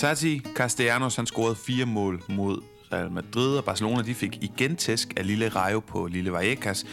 [0.00, 5.12] Tati Castellanos han scorede fire mål mod Real Madrid, og Barcelona de fik igen tæsk
[5.16, 6.86] af Lille Rayo på Lille Vallecas,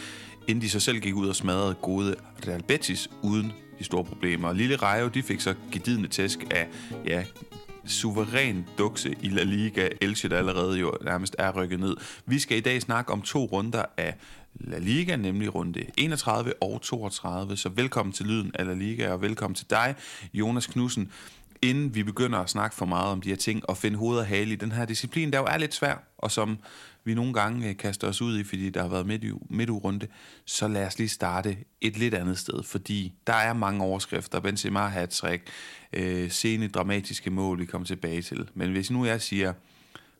[0.48, 2.14] inden de så selv gik ud og smadrede gode
[2.48, 4.48] Real Betis uden de store problemer.
[4.48, 6.68] Og Lille Rayo de fik så gedidende tæsk af
[7.06, 7.24] ja,
[7.86, 11.96] suveræn dukse i La Liga, Elche, der allerede jo nærmest er rykket ned.
[12.26, 14.14] Vi skal i dag snakke om to runder af
[14.54, 17.56] La Liga, nemlig runde 31 og 32.
[17.56, 19.94] Så velkommen til Lyden af La Liga, og velkommen til dig,
[20.34, 21.12] Jonas Knudsen.
[21.62, 24.26] Inden vi begynder at snakke for meget om de her ting, og finde hoved og
[24.26, 26.58] hale i den her disciplin, der jo er lidt svær, og som
[27.04, 30.10] vi nogle gange øh, kaster os ud i, fordi der har været midt, midt
[30.44, 34.40] så lad os lige starte et lidt andet sted, fordi der er mange overskrifter.
[34.40, 35.42] Benzema hat-trick,
[35.92, 38.48] øh, sene dramatiske mål, vi kommer tilbage til.
[38.54, 39.52] Men hvis nu jeg siger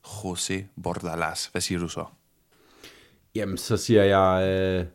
[0.07, 2.05] José Bordalas, hvad siger du så?
[3.35, 4.87] Jamen, så siger jeg, Øh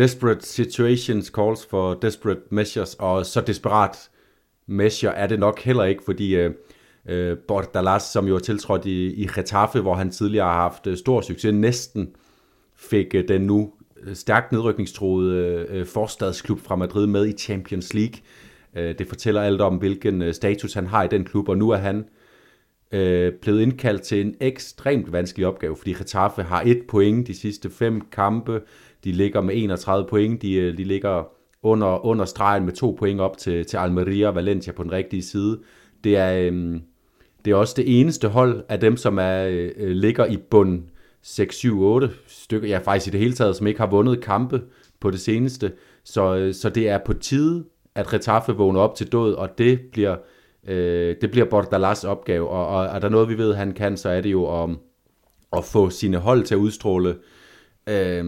[0.00, 4.10] desperate situations calls for desperate measures, og så desperat
[4.70, 6.50] measure er det nok heller ikke, fordi øh,
[7.08, 10.86] øh uh, Bordalas, som jo er tiltrådt i, i Getafe, hvor han tidligere har haft
[10.86, 12.10] øh, stor succes, næsten
[12.76, 18.20] fik øh, den nu øh, stærkt nedrykningstroede øh, forstadsklub fra Madrid med i Champions League.
[18.76, 21.76] Øh, det fortæller alt om, hvilken status han har i den klub, og nu er
[21.76, 22.04] han
[22.92, 27.70] øh, blevet indkaldt til en ekstremt vanskelig opgave, fordi Getafe har et point de sidste
[27.70, 28.62] fem kampe.
[29.04, 30.42] De ligger med 31 point.
[30.42, 34.72] De, de ligger under, under stregen med to point op til, til Almeria og Valencia
[34.72, 35.60] på den rigtige side.
[36.04, 36.80] Det er, øh,
[37.44, 40.82] det er også det eneste hold af dem, som er, øh, ligger i bund
[41.22, 44.62] 6, 7, 8 stykker, ja faktisk i det hele taget, som ikke har vundet kampe
[45.00, 45.72] på det seneste.
[46.04, 49.80] Så, øh, så det er på tide, at Retaffe vågner op til død, og det
[49.92, 50.16] bliver
[50.68, 54.08] Øh, det bliver Bordalas opgave, og, og er der noget, vi ved, han kan, så
[54.08, 54.70] er det jo at,
[55.52, 57.16] at få sine hold til at udstråle
[57.88, 58.24] øh,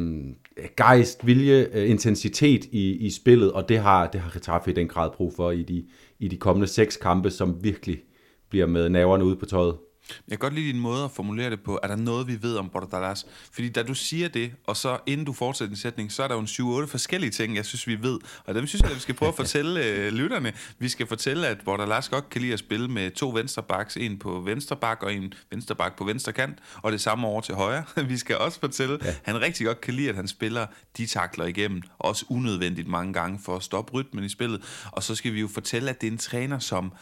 [0.77, 4.89] gejst, vilje, øh, intensitet i, i spillet, og det har, det har Getafe i den
[4.89, 5.84] grad brug for i de,
[6.19, 8.03] i de kommende seks kampe, som virkelig
[8.50, 9.75] bliver med naverne ude på tøjet.
[10.08, 11.78] Jeg kan godt lide din måde at formulere det på.
[11.82, 13.26] Er der noget, vi ved om Bordalas?
[13.52, 16.34] Fordi da du siger det, og så inden du fortsætter din sætning, så er der
[16.34, 18.18] jo en 7-8 forskellige ting, jeg synes, vi ved.
[18.44, 20.52] Og dem synes jeg, at vi skal prøve at fortælle øh, lytterne.
[20.78, 24.40] Vi skal fortælle, at Bordalas godt kan lide at spille med to venstrebacks, en på
[24.40, 27.84] venstre bak og en venstre bak på venstre kant, og det samme over til højre.
[28.08, 29.14] Vi skal også fortælle, ja.
[29.22, 33.38] han rigtig godt kan lide, at han spiller de takler igennem, også unødvendigt mange gange
[33.44, 34.62] for at stoppe rytmen i spillet.
[34.92, 36.92] Og så skal vi jo fortælle, at det er en træner, som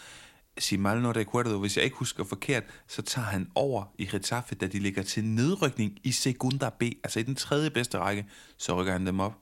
[0.58, 4.54] si mal no recuerdo, hvis jeg ikke husker forkert, så tager han over i Getafe,
[4.54, 8.80] da de ligger til nedrykning i Segunda B, altså i den tredje bedste række, så
[8.80, 9.38] rykker han dem op.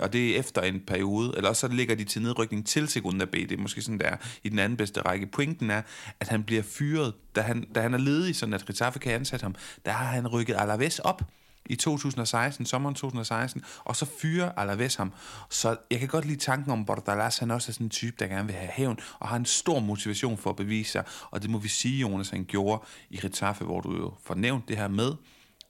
[0.00, 3.32] Og det er efter en periode, eller så ligger de til nedrykning til Segunda B,
[3.32, 5.26] det er måske sådan der i den anden bedste række.
[5.26, 5.82] Pointen er,
[6.20, 9.42] at han bliver fyret, da han, da han er ledig, sådan at Getafe kan ansætte
[9.42, 9.54] ham,
[9.84, 11.22] der har han rykket Alaves op,
[11.68, 15.12] i 2016, sommeren 2016, og så fyrer Alaves ham.
[15.50, 18.26] Så jeg kan godt lide tanken om Bordalas, han også er sådan en type, der
[18.26, 21.50] gerne vil have hævn, og har en stor motivation for at bevise sig, og det
[21.50, 24.88] må vi sige, Jonas, han gjorde i Ritaffe, hvor du jo får nævnt det her
[24.88, 25.14] med,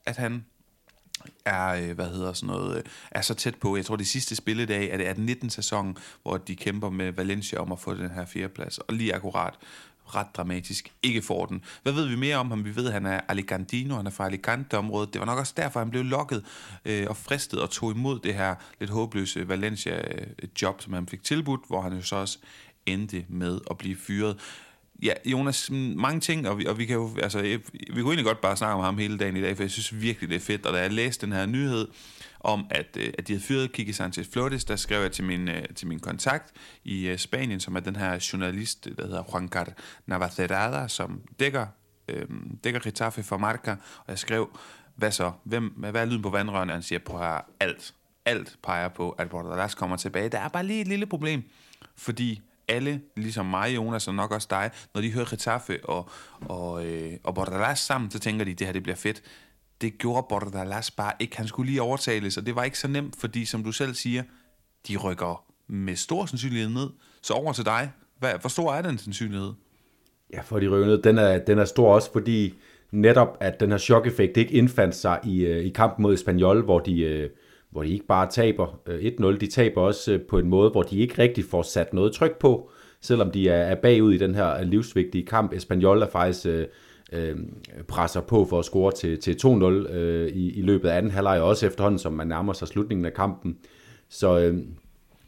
[0.05, 0.45] at han
[1.45, 4.35] er, øh, hvad hedder sådan noget, øh, er så tæt på, jeg tror det sidste
[4.35, 5.05] spilledag er det
[5.45, 9.15] 18-19 sæsonen, hvor de kæmper med Valencia om at få den her fjerdeplads, og lige
[9.15, 9.53] akkurat
[10.15, 11.63] ret dramatisk ikke får den.
[11.83, 12.65] Hvad ved vi mere om ham?
[12.65, 15.13] Vi ved, at han er Alicantino, han er fra Alicante-området.
[15.13, 16.45] Det var nok også derfor, han blev lokket
[16.85, 21.61] øh, og fristet og tog imod det her lidt håbløse Valencia-job, som han fik tilbudt,
[21.67, 22.37] hvor han jo så også
[22.85, 24.37] endte med at blive fyret.
[25.03, 28.25] Ja, Jonas, mm, mange ting, og vi, og vi kan jo, altså, vi kunne egentlig
[28.25, 30.39] godt bare snakke om ham hele dagen i dag, for jeg synes virkelig, det er
[30.39, 31.87] fedt, og da jeg læste den her nyhed,
[32.39, 35.47] om, at, øh, at de havde fyret Kiki Sanchez Flores, der skrev jeg til min,
[35.47, 39.47] øh, til min kontakt i øh, Spanien, som er den her journalist, der hedder Juan
[39.47, 39.67] Car
[40.05, 41.67] Navacerada, som dækker,
[42.07, 42.27] øh,
[42.63, 44.49] dækker Getafe for Marca, og jeg skrev,
[44.95, 45.31] hvad så?
[45.43, 46.73] Hvem, hvad er lyden på vandrørene?
[46.73, 47.93] Han siger, på her alt.
[48.25, 50.29] Alt peger på, at Bordalas kommer tilbage.
[50.29, 51.43] Der er bare lige et lille problem,
[51.95, 56.09] fordi alle, ligesom mig, Jonas, og nok også dig, når de hører Getafe og,
[56.41, 59.21] og, øh, og Bordalas sammen, så tænker de, det her det bliver fedt
[59.81, 61.37] det gjorde Bordalas bare ikke.
[61.37, 64.23] Han skulle lige overtales, og det var ikke så nemt, fordi som du selv siger,
[64.87, 66.89] de rykker med stor sandsynlighed ned.
[67.21, 67.91] Så over til dig.
[68.19, 69.51] Hvad, hvor stor er den sandsynlighed?
[70.33, 72.53] Ja, for de rykker ned, den er, den er stor også, fordi
[72.91, 76.79] netop, at den her chok-effekt ikke indfandt sig i, øh, i kampen mod Espanyol, hvor
[76.79, 77.29] de, øh,
[77.69, 80.99] hvor de ikke bare taber øh, 1-0, de taber også på en måde, hvor de
[80.99, 82.71] ikke rigtig får sat noget tryk på,
[83.01, 85.53] selvom de er, bagud i den her livsvigtige kamp.
[85.53, 86.45] Espanyol er faktisk
[87.11, 87.35] øh,
[87.87, 91.41] presser på for at score til, til 2-0 øh, i, i løbet af anden halvleg,
[91.41, 93.57] også efterhånden, som man nærmer sig slutningen af kampen.
[94.09, 94.57] Så, øh,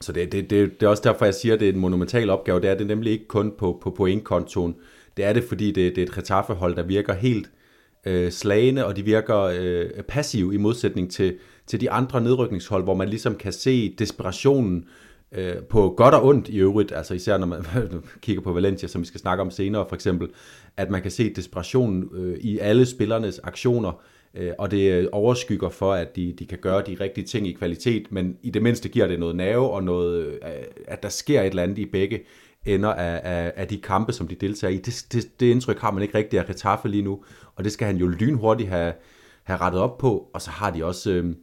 [0.01, 2.29] så det, det, det, det er også derfor, jeg siger, at det er en monumental
[2.29, 2.59] opgave.
[2.61, 4.75] Det er det nemlig ikke kun på, på pointkontoen.
[5.17, 7.51] Det er det, fordi det, det er et retafehold, der virker helt
[8.05, 11.37] øh, slagende, og de virker øh, passive i modsætning til,
[11.67, 14.85] til de andre nedrykningshold, hvor man ligesom kan se desperationen
[15.31, 17.65] øh, på godt og ondt i øvrigt, altså især når man
[18.21, 20.29] kigger på Valencia, som vi skal snakke om senere for eksempel,
[20.77, 24.01] at man kan se desperationen øh, i alle spillernes aktioner,
[24.33, 27.53] øh, og det øh, overskygger for, at de, de kan gøre de rigtige ting i
[27.53, 30.37] kvalitet, men i det mindste giver det noget nerve og noget, øh,
[30.87, 32.21] at der sker et eller andet i begge
[32.65, 34.77] ender af, af, af de kampe, som de deltager i.
[34.77, 37.23] Det, det, det indtryk har man ikke rigtig af Retaffe lige nu,
[37.55, 38.93] og det skal han jo lynhurtigt have,
[39.43, 41.35] have rettet op på, og så har de også øh,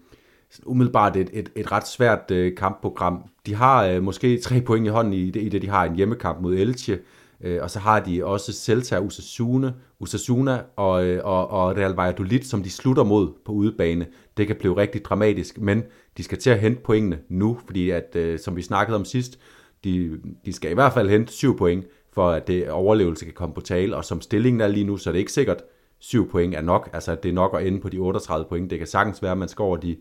[0.67, 3.25] umiddelbart et, et, et ret svært øh, kampprogram.
[3.47, 5.97] De har øh, måske tre point i hånden i det, i det, de har en
[5.97, 6.99] hjemmekamp mod Elche,
[7.41, 12.43] øh, og så har de også Celta, Usasuna, Usasuna og, øh, og, og Real Valladolid,
[12.43, 14.07] som de slutter mod på udebane.
[14.37, 15.83] Det kan blive rigtig dramatisk, men
[16.17, 19.39] de skal til at hente pointene nu, fordi at, øh, som vi snakkede om sidst,
[19.85, 23.55] de, de skal i hvert fald hente syv point, for at det overlevelse kan komme
[23.55, 25.63] på tale, og som stillingen er lige nu, så er det ikke sikkert,
[25.99, 28.71] 7 point er nok, altså det er nok at ende på de 38 point.
[28.71, 29.97] Det kan sagtens være, at man skal over de,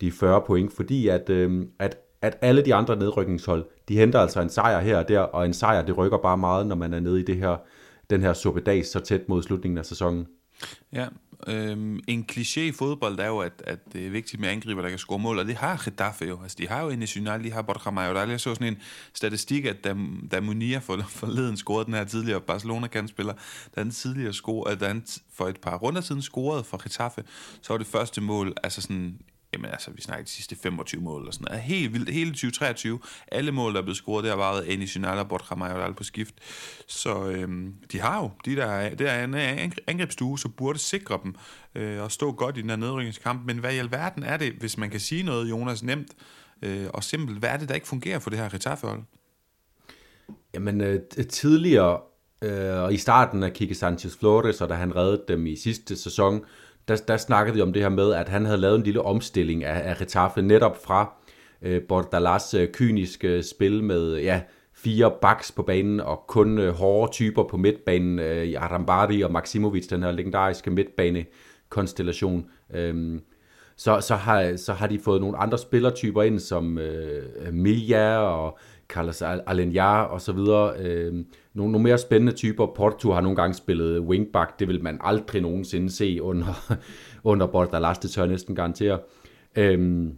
[0.00, 4.40] de 40 point, fordi at, øh, at, at alle de andre nedrykningshold, de henter altså
[4.40, 7.00] en sejr her og der, og en sejr, det rykker bare meget, når man er
[7.00, 7.56] nede i det her,
[8.10, 10.26] den her suppedags så tæt mod slutningen af sæsonen.
[10.92, 11.06] Ja,
[11.46, 14.88] øhm, en kliché i fodbold er jo, at, at det er vigtigt med angriber, der
[14.88, 16.38] kan score mål, og det har Getafe jo.
[16.42, 18.30] Altså, de har jo en national, de har Borja Mayoral.
[18.30, 18.78] Jeg så sådan en
[19.14, 19.96] statistik, at da,
[20.30, 23.32] da Munir for, forleden scorede den her tidligere Barcelona-kandspiller,
[23.74, 25.02] da han tidligere scorede, da han
[25.34, 27.22] for et par runder siden scorede for Getafe,
[27.62, 29.18] så var det første mål, altså sådan
[29.52, 31.62] Jamen altså, vi snakker de sidste 25 mål eller sådan noget.
[31.62, 32.10] Helt vildt.
[32.10, 33.00] Hele 2023.
[33.32, 36.04] Alle mål, der er blevet scoret, det har været Eni Sinal og Borja Majoral på
[36.04, 36.34] skift.
[36.86, 39.34] Så øhm, de har jo, de der, det er en
[39.86, 41.34] angrebsstue, så burde sikre dem
[41.74, 43.46] øh, og stå godt i den her nedrykningskamp.
[43.46, 46.10] Men hvad i alverden er det, hvis man kan sige noget, Jonas, nemt
[46.62, 49.02] øh, og simpelt, hvad er det, der ikke fungerer for det her Retaffe-hold?
[50.54, 52.00] Jamen, øh, tidligere,
[52.42, 55.96] øh, og i starten af Kike Sanchez Flores, og da han reddede dem i sidste
[55.96, 56.44] sæson,
[56.88, 59.64] der, der snakkede vi om det her med, at han havde lavet en lille omstilling
[59.64, 61.12] af, af Retaffe netop fra
[61.62, 64.40] øh, Bordalas øh, kyniske øh, spil med ja,
[64.74, 69.88] fire backs på banen og kun øh, hårde typer på midtbanen, øh, Arambari og Maximovic,
[69.88, 72.46] den her legendariske midtbane-konstellation.
[72.74, 73.20] Øh,
[73.76, 78.58] så, så, har, så har de fået nogle andre spillertyper ind, som øh, Milja og
[78.88, 80.74] Carlos Alenya og så videre.
[80.78, 81.24] Øh,
[81.54, 82.66] nogle, nogle mere spændende typer.
[82.66, 84.58] Porto har nogle gange spillet wingback.
[84.58, 86.76] Det vil man aldrig nogensinde se under,
[87.30, 88.98] under Bordalas, det tør jeg næsten garantere.
[89.56, 90.12] Øhm,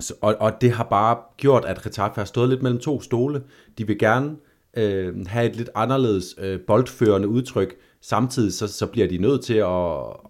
[0.00, 3.42] så, og, og det har bare gjort, at Retaffe har stået lidt mellem to stole.
[3.78, 4.36] De vil gerne
[4.76, 7.74] øh, have et lidt anderledes øh, boldførende udtryk.
[8.00, 9.66] Samtidig så, så bliver de nødt til at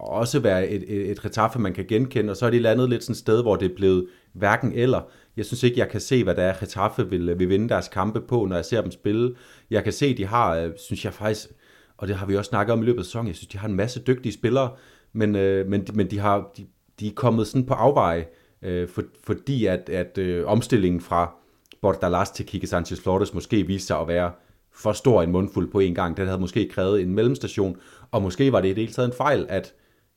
[0.01, 3.05] også være et, et, et Retaffe, man kan genkende, og så er de landet lidt
[3.05, 5.01] sådan et sted, hvor det er blevet hverken eller.
[5.37, 8.21] Jeg synes ikke, jeg kan se, hvad der er, retaffe vil, vil vinde deres kampe
[8.21, 9.35] på, når jeg ser dem spille.
[9.71, 11.49] Jeg kan se, de har, øh, synes jeg faktisk,
[11.97, 13.69] og det har vi også snakket om i løbet af sæsonen, jeg synes, de har
[13.69, 14.71] en masse dygtige spillere,
[15.13, 16.67] men, øh, men, men de, har, de,
[17.01, 18.27] de er kommet sådan på afveje,
[18.63, 21.35] øh, for, fordi at, at øh, omstillingen fra
[21.83, 24.33] Bordalas til Kike Sanchez Flores måske viste sig at være
[24.73, 26.17] for stor en mundfuld på en gang.
[26.17, 27.77] Den havde måske krævet en mellemstation,
[28.11, 29.75] og måske var det i det hele taget en fejl, at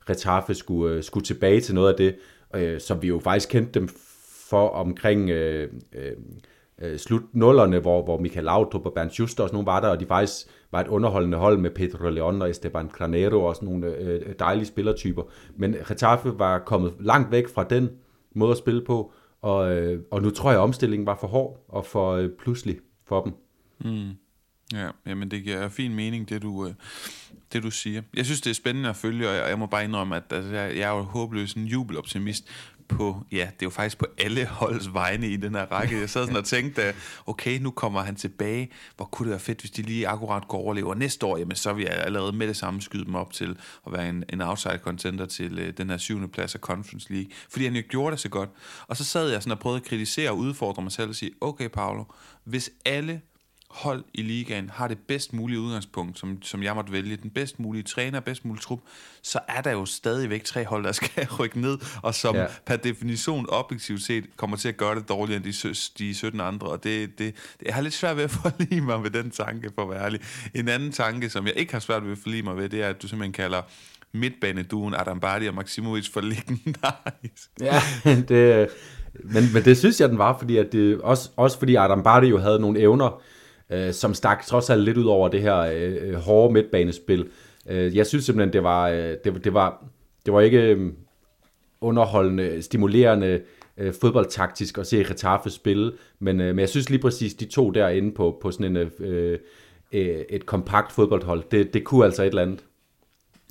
[0.09, 2.15] Retaffe skulle, øh, skulle tilbage til noget af det,
[2.55, 3.89] øh, som vi jo faktisk kendte dem
[4.49, 6.11] for omkring øh, øh,
[6.81, 9.87] øh, slut nullerne, hvor, hvor Michael Laudrup og Bernd Schuster og sådan nogle var der,
[9.87, 13.69] og de faktisk var et underholdende hold med Pedro Leon og Esteban Granero og sådan
[13.69, 15.23] nogle øh, øh, dejlige spillertyper.
[15.55, 17.89] Men Getafe var kommet langt væk fra den
[18.35, 21.65] måde at spille på, og, øh, og nu tror jeg, at omstillingen var for hård
[21.67, 23.33] og for øh, pludselig for dem.
[23.91, 24.09] Mm.
[24.73, 26.73] Ja, jamen det giver fin mening, det du, øh,
[27.53, 28.01] det du siger.
[28.13, 30.55] Jeg synes, det er spændende at følge, og jeg, jeg må bare indrømme, at altså,
[30.55, 32.47] jeg, jeg er jo håbløs en jubeloptimist
[32.91, 35.99] på, ja, det er jo faktisk på alle holds vegne i den her række.
[35.99, 36.93] Jeg sad sådan og tænkte,
[37.25, 38.71] okay, nu kommer han tilbage.
[38.95, 41.37] Hvor kunne det være fedt, hvis de lige akkurat går overlever næste år?
[41.37, 43.57] Jamen, så vil jeg allerede med det samme skyde dem op til
[43.87, 47.31] at være en, en outside contender til øh, den her syvende plads af Conference League.
[47.49, 48.49] Fordi han jo gjorde det så godt.
[48.87, 51.31] Og så sad jeg sådan og prøvede at kritisere og udfordre mig selv og sige,
[51.41, 52.03] okay, Paolo,
[52.43, 53.21] hvis alle
[53.73, 57.59] hold i ligaen har det bedst mulige udgangspunkt, som, som jeg måtte vælge, den bedst
[57.59, 58.79] mulige træner, bedst mulige trup,
[59.21, 62.45] så er der jo stadigvæk tre hold, der skal rykke ned, og som ja.
[62.65, 66.67] per definition objektivt set kommer til at gøre det dårligere end de, de 17 andre,
[66.67, 69.71] og det, det, det, jeg har lidt svært ved at forlige mig med den tanke,
[69.75, 70.21] for at være ærlig.
[70.53, 72.89] En anden tanke, som jeg ikke har svært ved at forlige mig ved, det er,
[72.89, 73.61] at du simpelthen kalder
[74.13, 77.49] midtbaneduen Adam Bardi og Maximovic for legendarisk.
[77.61, 78.69] Ja, det,
[79.13, 82.27] men, men det synes jeg, den var, fordi at det, også, også fordi Adam Bardi
[82.27, 83.21] jo havde nogle evner,
[83.71, 87.27] øh, som stak trods alt lidt ud over det her øh, øh, hårde midtbanespil.
[87.69, 89.85] Øh, jeg synes simpelthen, det var, øh, det, det var,
[90.25, 90.93] det var ikke øh,
[91.81, 93.41] underholdende, stimulerende
[93.77, 97.69] øh, fodboldtaktisk at se Retaffe spille, men, øh, men jeg synes lige præcis, de to
[97.69, 99.39] derinde på, på sådan en, øh,
[99.91, 102.63] øh, et kompakt fodboldhold, det, det kunne altså et eller andet.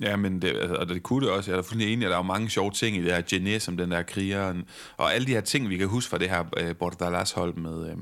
[0.01, 1.51] Ja, men det, altså, og det kunne det også.
[1.51, 3.77] Jeg er fuldstændig enig, at der er mange sjove ting i det her Gené, som
[3.77, 4.63] den der krigeren,
[4.97, 7.89] og alle de her ting, vi kan huske fra det her øh, Bordalas hold med,
[7.89, 7.97] øh,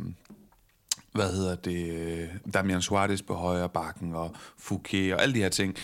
[1.11, 5.49] hvad hedder det, øh, Damian Suarez på højre bakken, og Fouquet, og alle de her
[5.49, 5.75] ting.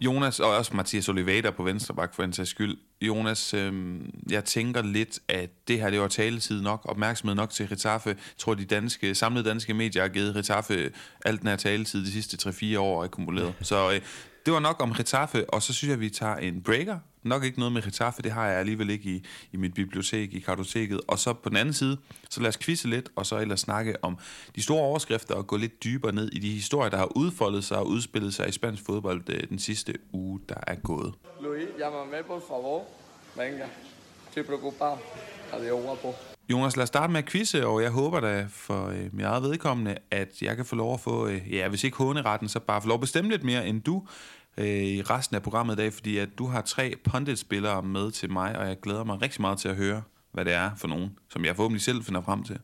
[0.00, 2.76] Jonas, og også Mathias Oliveira på venstre bak, for en sags skyld.
[3.02, 7.68] Jonas, øh, jeg tænker lidt, at det her, det var taletid nok, opmærksomhed nok til
[7.68, 8.08] Retaffe.
[8.08, 10.90] Jeg tror, de danske, samlede danske medier har givet Retaffe
[11.24, 13.54] alt den her taletid de sidste 3-4 år akkumuleret.
[13.60, 14.00] Så øh,
[14.46, 16.98] det var nok om Retaffe, og så synes jeg, at vi tager en breaker.
[17.22, 20.38] Nok ikke noget med Retaffe, det har jeg alligevel ikke i, i mit bibliotek, i
[20.40, 21.00] kartoteket.
[21.08, 21.98] Og så på den anden side,
[22.30, 24.18] så lad os quizze lidt, og så ellers snakke om
[24.56, 27.78] de store overskrifter og gå lidt dybere ned i de historier, der har udfoldet sig
[27.78, 31.14] og udspillet sig i spansk fodbold øh, den sidste uge, der er gået.
[31.40, 32.84] Luis, llámame por favor.
[33.36, 33.66] Venga,
[34.28, 34.98] estoy preocupado.
[35.52, 36.31] Adiós, guapo.
[36.52, 39.42] Jonas, lad os starte med at quizze, og jeg håber da for øh, mit eget
[39.42, 42.82] vedkommende, at jeg kan få lov at få, øh, ja, hvis ikke håneretten, så bare
[42.82, 44.02] få lov at bestemme lidt mere end du
[44.58, 48.32] øh, i resten af programmet i dag, fordi at du har tre pundit-spillere med til
[48.32, 51.10] mig, og jeg glæder mig rigtig meget til at høre, hvad det er for nogen,
[51.30, 52.58] som jeg forhåbentlig selv finder frem til.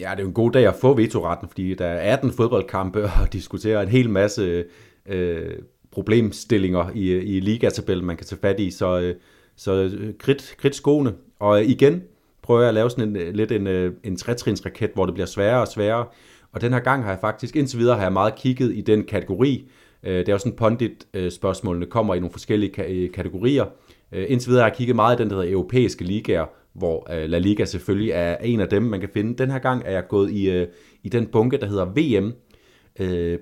[0.00, 3.04] Ja, det er jo en god dag at få vetoretten, fordi der er 18 fodboldkampe
[3.20, 4.64] og diskutere en hel masse
[5.06, 5.58] øh,
[5.90, 9.14] problemstillinger i, i ligatabellen, man kan tage fat i, så, øh,
[9.56, 11.14] så øh, krit, krit skoene.
[11.38, 12.02] Og igen
[12.50, 15.26] prøver jeg at lave sådan en, øh, lidt en, øh, en trætrinsraket, hvor det bliver
[15.26, 16.06] sværere og sværere.
[16.52, 19.04] Og den her gang har jeg faktisk, indtil videre har jeg meget kigget i den
[19.04, 19.70] kategori.
[20.02, 23.64] Øh, det er jo sådan pondit-spørgsmålene kommer i nogle forskellige kategorier.
[24.12, 27.64] Indtil videre har jeg kigget meget i den, der hedder europæiske ligaer, hvor La Liga
[27.64, 29.38] selvfølgelig er en af dem, man kan finde.
[29.38, 30.66] Den her gang er jeg gået i,
[31.02, 32.32] i den bunke, der hedder VM,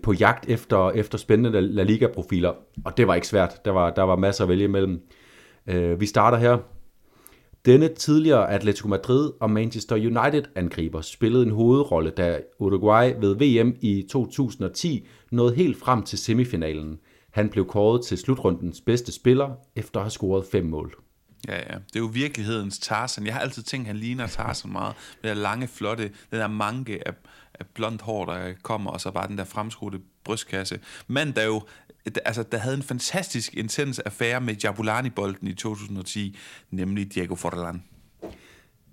[0.02, 2.52] på jagt efter, efter spændende La Liga-profiler,
[2.84, 3.64] og det var ikke svært.
[3.64, 5.00] Der var, der var masser at vælge imellem.
[5.98, 6.58] vi starter her.
[7.64, 13.76] Denne tidligere Atletico Madrid og Manchester United angriber spillede en hovedrolle, da Uruguay ved VM
[13.80, 16.98] i 2010 nåede helt frem til semifinalen.
[17.30, 20.94] Han blev kåret til slutrundens bedste spiller efter at have scoret fem mål.
[21.48, 21.78] Ja, ja.
[21.78, 23.26] Det er jo virkelighedens Tarzan.
[23.26, 24.94] Jeg har altid tænkt, at han ligner Tarzan meget.
[25.22, 27.14] Med der lange, flotte, den der manke af,
[27.54, 30.80] af blondt hår, der kommer, og så bare den der fremskudte brystkasse.
[31.06, 31.62] Mand, der jo
[32.24, 36.36] altså, der havde en fantastisk intens affære med Jabulani-bolden i 2010,
[36.70, 37.82] nemlig Diego Forlan.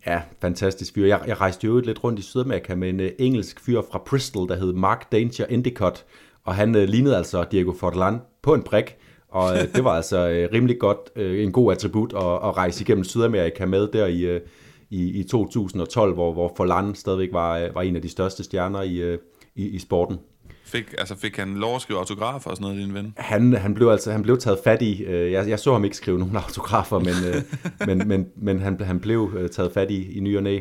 [0.06, 1.06] Ja, fantastisk fyr.
[1.06, 4.48] Jeg, jeg rejste jo lidt rundt i Sydamerika med en uh, engelsk fyr fra Bristol,
[4.48, 6.06] der hed Mark Danger Endicott,
[6.44, 8.96] og han uh, lignede altså Diego Forlan på en prik,
[9.30, 12.82] og uh, det var altså uh, rimelig godt, uh, en god attribut at, at rejse
[12.82, 14.42] igennem Sydamerika med der i, uh,
[14.90, 18.82] i, i 2012, hvor, hvor Forlan stadigvæk var, uh, var en af de største stjerner
[18.82, 19.20] i, uh,
[19.56, 20.18] i, i sporten.
[20.66, 23.14] Fik, altså fik han lov at skrive autografer og sådan noget, din ven?
[23.18, 25.04] Han, han, blev, altså, han blev taget fat i.
[25.04, 27.42] Øh, jeg, jeg så ham ikke skrive nogen autografer, men, øh,
[27.88, 30.60] men, men, men han, han blev øh, taget fat i i ny og næ.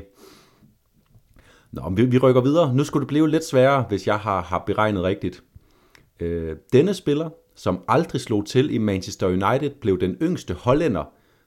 [1.73, 2.75] Nå, vi, vi rykker videre.
[2.75, 5.43] Nu skulle det blive lidt sværere, hvis jeg har, har beregnet rigtigt.
[6.21, 11.05] Øh, denne spiller, som aldrig slog til i Manchester United, blev den yngste hollænder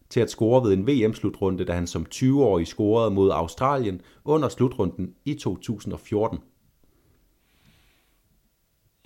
[0.10, 5.10] til at score ved en VM-slutrunde, da han som 20-årig scorede mod Australien under slutrunden
[5.26, 6.40] i 2014.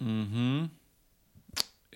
[0.01, 0.67] Mhm.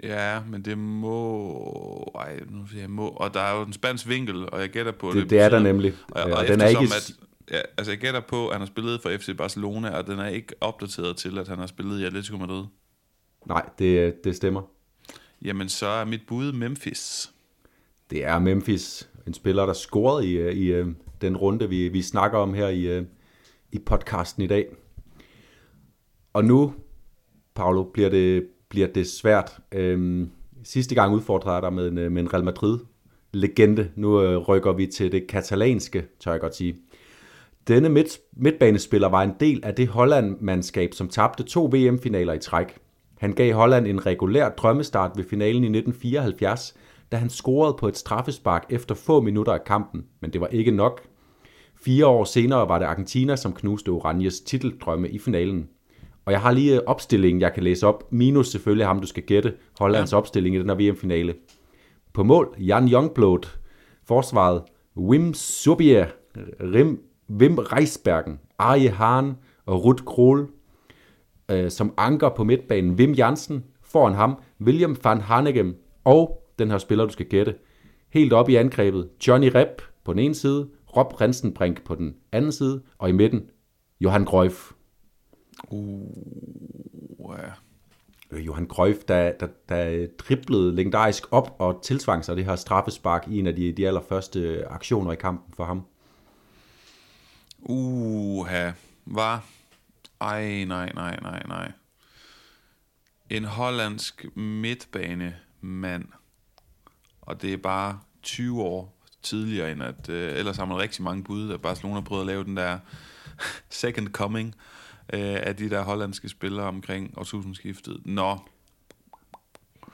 [0.03, 2.11] Ja, men det må...
[2.15, 3.07] Ej, nu siger jeg må.
[3.07, 5.15] Og der er jo en spansk vinkel, og jeg gætter på det.
[5.15, 5.93] Det, det er der nemlig.
[6.11, 6.81] Og, og, og den er ikke...
[6.81, 7.11] At,
[7.51, 10.27] ja, altså jeg gætter på, at han har spillet for FC Barcelona, og den er
[10.27, 12.63] ikke opdateret til, at han har spillet i Atletico Madrid.
[13.45, 14.61] Nej, det, det stemmer.
[15.41, 17.31] Jamen, så er mit bud Memphis.
[18.09, 19.09] Det er Memphis.
[19.27, 20.87] En spiller, der scorede i, i, i øh,
[21.21, 23.05] den runde, vi, vi snakker om her i, øh,
[23.71, 24.67] i podcasten i dag.
[26.33, 26.73] Og nu
[27.55, 29.59] Paolo, bliver det, bliver det svært.
[29.71, 30.29] Øhm,
[30.63, 33.91] sidste gang udfordrede jeg dig med en, øh, med en Real Madrid-legende.
[33.95, 36.75] Nu øh, rykker vi til det katalanske, tør jeg godt sige.
[37.67, 42.77] Denne midt, midtbanespiller var en del af det Holland-mandskab, som tabte to VM-finaler i træk.
[43.17, 46.73] Han gav Holland en regulær drømmestart ved finalen i 1974,
[47.11, 50.71] da han scorede på et straffespark efter få minutter af kampen, men det var ikke
[50.71, 51.01] nok.
[51.75, 55.69] Fire år senere var det Argentina, som knuste Oranjes titeldrømme i finalen.
[56.25, 59.23] Og jeg har lige øh, opstillingen, jeg kan læse op, minus selvfølgelig ham, du skal
[59.23, 60.17] gætte, Hollands ja.
[60.17, 61.35] opstilling i den her VM-finale.
[62.13, 63.47] På mål, Jan Youngblod.
[64.07, 64.63] Forsvaret,
[64.97, 66.05] Wim Subier,
[66.61, 70.47] Rim, Wim Reisbergen, Arje Hahn og Ruth Krohl.
[71.51, 73.63] Øh, som anker på midtbanen, Wim Jansen.
[73.83, 77.55] Foran ham, William van Hanegem og den her spiller, du skal gætte.
[78.09, 80.67] Helt op i angrebet, Johnny Rep på den ene side,
[80.97, 83.49] Rob Rensenbrink på den anden side, og i midten,
[84.01, 84.71] Johan Cruyff.
[85.63, 87.51] Uh, ja.
[88.31, 93.27] Øh, Johan Cruyff, der, der, der driblede legendarisk op og tilsvang sig det her straffespark
[93.27, 95.85] i en af de, de allerførste aktioner i kampen for ham.
[97.59, 98.71] Uha,
[99.05, 99.45] var?
[100.21, 101.71] Ej, nej, nej, nej, nej.
[103.29, 106.05] En hollandsk midtbanemand,
[107.21, 111.23] og det er bare 20 år tidligere, end at øh, ellers har man rigtig mange
[111.23, 112.79] bud, at Barcelona prøvede at lave den der
[113.69, 114.55] second coming
[115.13, 118.01] øh, af de der hollandske spillere omkring årtusindskiftet.
[118.05, 118.37] Nå,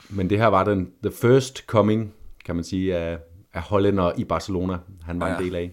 [0.10, 2.14] Men det her var den the first coming,
[2.46, 3.18] kan man sige, af,
[3.54, 5.38] af hollænder i Barcelona, han var Ja.
[5.38, 5.72] en del af.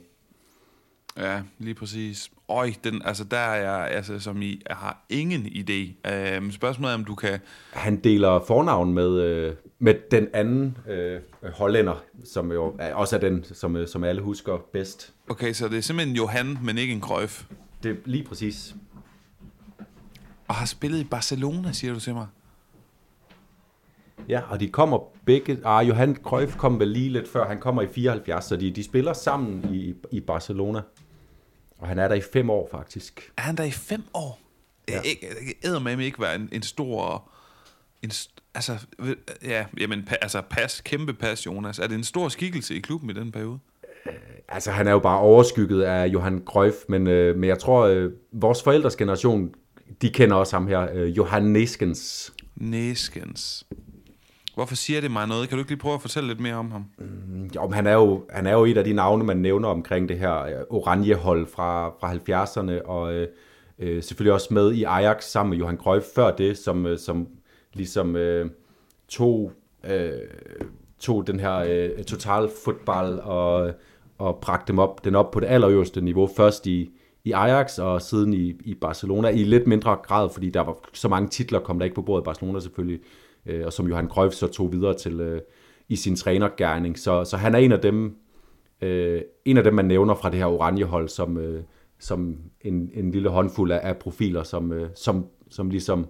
[1.17, 2.31] Ja, lige præcis.
[2.49, 6.11] Øj, den, altså der er jeg, altså som I, jeg har ingen idé.
[6.13, 7.39] Øhm, spørgsmålet er, om du kan...
[7.73, 11.21] Han deler fornavn med, øh, med den anden øh,
[11.53, 15.15] hollænder, som jo er, også er den, som, øh, som alle husker bedst.
[15.29, 17.45] Okay, så det er simpelthen Johan, men ikke en Cruyff.
[17.83, 18.75] Det er lige præcis.
[20.49, 22.27] Og har spillet i Barcelona, siger du til mig?
[24.29, 25.59] Ja, og de kommer begge...
[25.65, 27.49] Ah, Johan Cruyff kom vel lige lidt før.
[27.49, 30.81] Han kommer i 74, så de, de spiller sammen i, i Barcelona.
[31.79, 33.33] Og han er der i fem år, faktisk.
[33.37, 34.41] Er han der i fem år?
[34.89, 35.01] Ja.
[35.65, 37.31] Æder med ikke være en, en stor...
[38.03, 38.11] En,
[38.55, 38.87] altså,
[39.43, 41.79] ja, jamen, altså pas, kæmpe pas, Jonas.
[41.79, 43.59] Er det en stor skikkelse i klubben i den periode?
[44.49, 48.13] Altså, han er jo bare overskygget af Johan Cruyff, men, øh, men jeg tror, øh,
[48.33, 49.55] vores forældres generation,
[50.03, 52.33] de kender også ham her, øh, Johan Neskens.
[52.57, 53.67] Neskens.
[54.55, 55.49] Hvorfor siger det mig noget?
[55.49, 56.85] Kan du ikke lige prøve at fortælle lidt mere om ham?
[57.55, 60.09] Jo, men han er jo, han er jo et af de navne, man nævner omkring
[60.09, 63.29] det her øh, oranjehold fra, fra 70'erne, og øh,
[63.79, 67.29] øh, selvfølgelig også med i Ajax sammen med Johan Cruyff før det, som, øh, som
[67.73, 68.51] ligesom øh,
[69.09, 69.53] tog,
[69.85, 70.11] øh,
[70.99, 73.73] tog den her øh, total fodbold og,
[74.19, 76.91] og bragte dem op, den op på det allerøverste niveau, først i,
[77.25, 81.09] i Ajax og siden i, i Barcelona, i lidt mindre grad, fordi der var så
[81.09, 83.01] mange titler, kom der ikke på bordet i Barcelona selvfølgelig,
[83.47, 85.41] øh, og som Johan Cruyff så tog videre til øh,
[85.89, 86.99] i sin trænergærning.
[86.99, 88.17] Så, så han er en af dem,
[88.83, 91.63] øh, en af dem, man nævner fra det her oranjehold, som, øh,
[91.99, 96.07] som en, en lille håndfuld af, af profiler, som, øh, som, som ligesom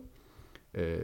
[0.75, 0.99] øh,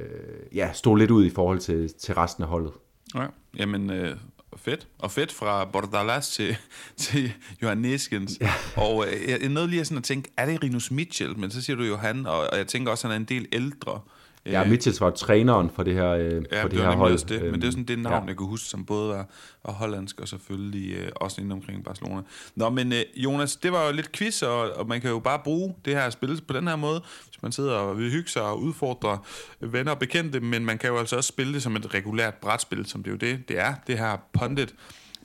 [0.54, 2.72] ja, stod lidt ud i forhold til, til resten af holdet.
[3.14, 3.26] Ja,
[3.58, 4.16] jamen øh,
[4.56, 4.86] fedt.
[4.98, 6.56] Og fedt fra Bordalas til,
[6.96, 7.32] til
[7.62, 8.38] Johan Neskens.
[8.40, 8.52] Ja.
[8.76, 11.38] Og øh, jeg, jeg nåede lige sådan at tænke, er det Rinus Mitchell?
[11.38, 13.46] Men så siger du Johan, og, og jeg tænker også, at han er en del
[13.52, 14.00] ældre.
[14.46, 17.12] Ja, Mitchells var træneren for det her, øh, Ja, for det, det her hold.
[17.12, 17.42] også det.
[17.42, 18.28] Men det er sådan det navn, ja.
[18.28, 19.26] jeg kunne huske, som både var,
[19.66, 22.22] var hollandsk og selvfølgelig øh, også inde omkring Barcelona.
[22.54, 25.40] Nå, men øh, Jonas, det var jo lidt quiz, og, og man kan jo bare
[25.44, 27.02] bruge det her spil på den her måde,
[27.44, 29.18] man sidder og vil hygge sig og udfordre
[29.60, 32.86] venner og bekendte, men man kan jo altså også spille det som et regulært brætspil,
[32.86, 34.74] som det jo det, det er, det her Pundit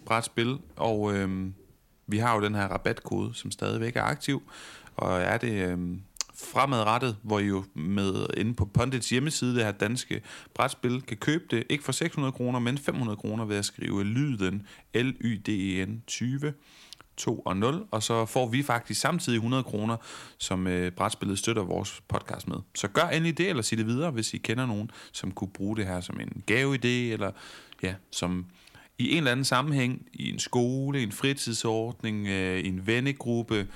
[0.06, 1.48] brætspil, og øh,
[2.08, 4.42] vi har jo den her rabatkode, som stadigvæk er aktiv,
[4.96, 5.70] og er det...
[5.70, 5.78] Øh,
[6.44, 10.22] fremadrettet, hvor I jo med inde på Pundits hjemmeside, det her danske
[10.54, 14.68] brætspil, kan købe det, ikke for 600 kroner, men 500 kroner ved at skrive lyden
[14.94, 16.54] L-Y-D-E-N 20
[17.20, 19.98] 2 og 0, og så får vi faktisk samtidig 100 kroner,
[20.38, 22.58] som øh, brætspillet støtter vores podcast med.
[22.76, 25.78] Så gør endelig det, eller sig det videre, hvis I kender nogen, som kunne bruge
[25.78, 27.32] det her som en gaveidé, eller
[27.84, 28.46] ja, som
[28.98, 33.68] i en eller anden sammenhæng, i en skole, en fritidsordning, øh, en vennegruppe,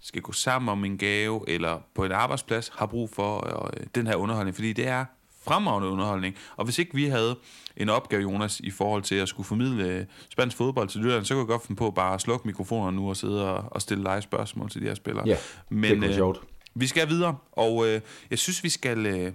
[0.00, 4.06] skal gå sammen om en gave, eller på en arbejdsplads, har brug for øh, den
[4.06, 5.04] her underholdning, fordi det er
[5.42, 6.36] fremragende underholdning.
[6.56, 7.36] Og hvis ikke vi havde
[7.76, 11.34] en opgave, Jonas, i forhold til at skulle formidle øh, spansk fodbold til lytterne, så
[11.34, 14.02] kunne jeg godt finde på bare at slukke mikrofonerne nu og sidde og, og stille
[14.02, 15.28] live spørgsmål til de her spillere.
[15.28, 15.36] Ja,
[15.70, 16.40] det kunne være sjovt.
[16.74, 18.00] Vi skal videre, og øh,
[18.30, 19.06] jeg synes, vi skal...
[19.06, 19.32] Øh,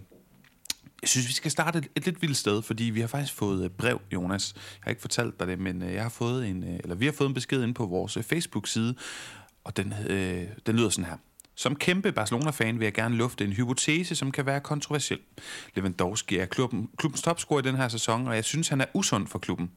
[1.02, 3.64] jeg synes, vi skal starte et, et lidt vildt sted, fordi vi har faktisk fået
[3.64, 4.54] øh, brev, Jonas.
[4.56, 7.06] Jeg har ikke fortalt dig det, men øh, jeg har fået en, øh, eller vi
[7.06, 8.96] har fået en besked ind på vores øh, Facebook-side,
[9.64, 11.18] og den, øh, den lyder sådan her.
[11.56, 15.20] Som kæmpe Barcelona-fan vil jeg gerne lufte en hypotese, som kan være kontroversiel.
[15.76, 19.28] Lewandowski er klubben, klubbens topscorer i den her sæson, og jeg synes, han er usund
[19.28, 19.72] for klubben.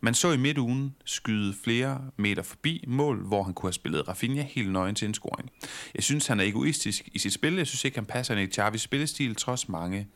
[0.00, 4.42] Man så i midtugen skyde flere meter forbi mål, hvor han kunne have spillet Rafinha
[4.42, 5.50] helt nøgen til en scoring.
[5.94, 7.54] Jeg synes, han er egoistisk i sit spil.
[7.54, 10.08] Jeg synes ikke, han passer ind i Xavis spillestil, trods mange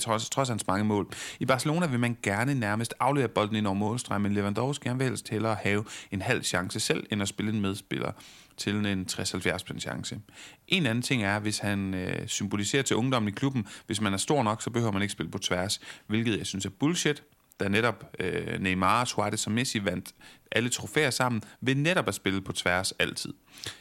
[0.00, 1.08] trods, trods hans mange mål.
[1.40, 5.06] I Barcelona vil man gerne nærmest aflevere bolden ind over målstregen, men Lewandowski han vil
[5.06, 8.12] helst hellere have en halv chance selv, end at spille en medspiller
[8.56, 10.20] til en 60-70% chance.
[10.68, 14.16] En anden ting er, hvis han øh, symboliserer til ungdommen i klubben, hvis man er
[14.16, 17.22] stor nok, så behøver man ikke spille på tværs, hvilket jeg synes er bullshit,
[17.60, 20.14] da netop øh, Neymar, Suarez og Messi vandt
[20.50, 23.34] alle trofæer sammen, ved netop at spille på tværs altid.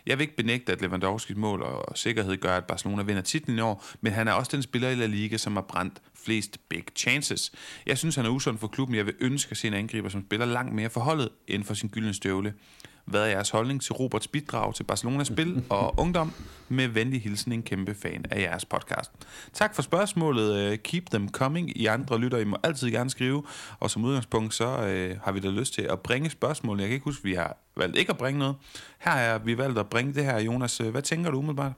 [0.05, 3.61] Jeg vil ikke benægte, at Lewandowskis mål og sikkerhed gør, at Barcelona vinder titlen i
[3.61, 6.83] år, men han er også den spiller i La Liga, som har brændt flest big
[6.95, 7.51] chances.
[7.85, 8.95] Jeg synes, han er usund for klubben.
[8.95, 11.89] Jeg vil ønske at se en angriber, som spiller langt mere forholdet end for sin
[11.89, 12.53] gyldne støvle.
[13.05, 16.33] Hvad er jeres holdning til Roberts bidrag til Barcelonas spil og ungdom?
[16.69, 19.11] Med venlig hilsen en kæmpe fan af jeres podcast.
[19.53, 20.55] Tak for spørgsmålet.
[20.55, 21.77] Øh, Keep them coming.
[21.77, 23.43] I andre lytter, I må altid gerne skrive.
[23.79, 26.79] Og som udgangspunkt, så øh, har vi da lyst til at bringe spørgsmål.
[26.79, 28.55] Jeg kan ikke huske, at vi har valgt ikke at bringe noget.
[28.99, 30.81] Her er vi valgt at bringe det her, Jonas.
[30.81, 31.71] Øh, Hvad tænker du umiddelbart?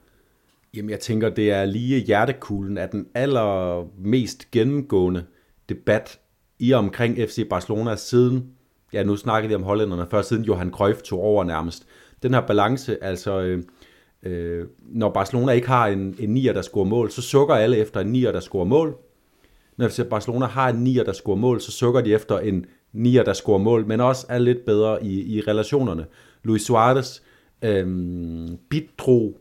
[0.74, 5.24] Jamen, jeg tænker, det er lige hjertekuglen af den allermest gennemgående
[5.68, 6.18] debat
[6.58, 8.50] i omkring FC Barcelona siden,
[8.92, 11.86] ja, nu snakkede vi om hollænderne før, siden Johan Cruyff tog over nærmest.
[12.22, 13.62] Den her balance, altså, øh,
[14.22, 18.00] øh, når Barcelona ikke har en, en nier, der scorer mål, så sukker alle efter
[18.00, 18.96] en nier, der scorer mål.
[19.76, 23.32] Når Barcelona har en nier, der scorer mål, så sukker de efter en nier, der
[23.32, 26.06] scorer mål, men også er lidt bedre i, i relationerne.
[26.42, 27.20] Luis Suarez
[27.62, 27.86] øh,
[28.70, 29.40] bidrog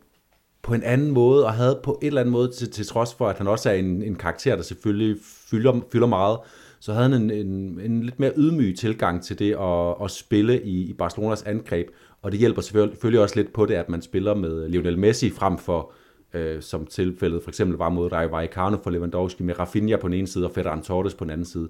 [0.63, 3.27] på en anden måde, og havde på et eller andet måde, til, til trods for,
[3.27, 5.17] at han også er en, en karakter, der selvfølgelig
[5.49, 6.37] fylder, fylder meget,
[6.85, 10.63] så havde han en, en, en lidt mere ydmyg tilgang til det at, at spille
[10.63, 11.87] i, i Barcelonas angreb,
[12.21, 15.57] og det hjælper selvfølgelig også lidt på det, at man spiller med Lionel Messi frem
[15.57, 15.93] for,
[16.33, 20.13] øh, som tilfældet for eksempel var mod Rayo Vallecano for Lewandowski, med Rafinha på den
[20.13, 21.69] ene side og Ferran Torres på den anden side.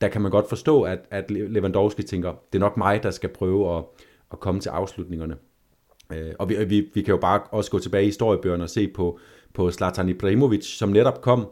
[0.00, 3.28] Der kan man godt forstå, at, at Lewandowski tænker, det er nok mig, der skal
[3.28, 3.84] prøve at,
[4.32, 5.36] at komme til afslutningerne.
[6.12, 8.88] Øh, og vi, vi, vi kan jo bare også gå tilbage i historiebøgerne og se
[8.88, 9.18] på,
[9.54, 11.46] på Zlatan Ibrahimovic, som netop kom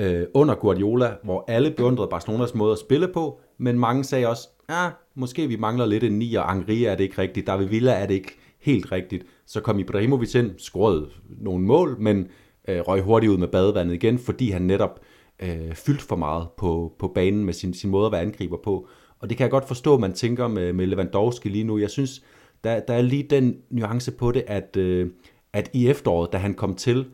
[0.00, 4.48] øh, under Guardiola, hvor alle beundrede Barcelonas måde at spille på, men mange sagde også,
[4.68, 7.66] ja, ah, måske vi mangler lidt en 9, og Angri er det ikke rigtigt, David
[7.66, 9.24] Villa er det ikke helt rigtigt.
[9.46, 12.28] Så kom Ibrahimovic ind, scorede nogle mål, men
[12.68, 15.00] øh, røg hurtigt ud med badevandet igen, fordi han netop
[15.42, 18.88] øh, fyldt for meget på, på banen med sin, sin måde at være angriber på.
[19.20, 21.78] Og det kan jeg godt forstå, at man tænker med, med Lewandowski lige nu.
[21.78, 22.22] Jeg synes,
[22.64, 25.10] der, der er lige den nuance på det, at, øh,
[25.52, 27.06] at i efteråret, da han kom til,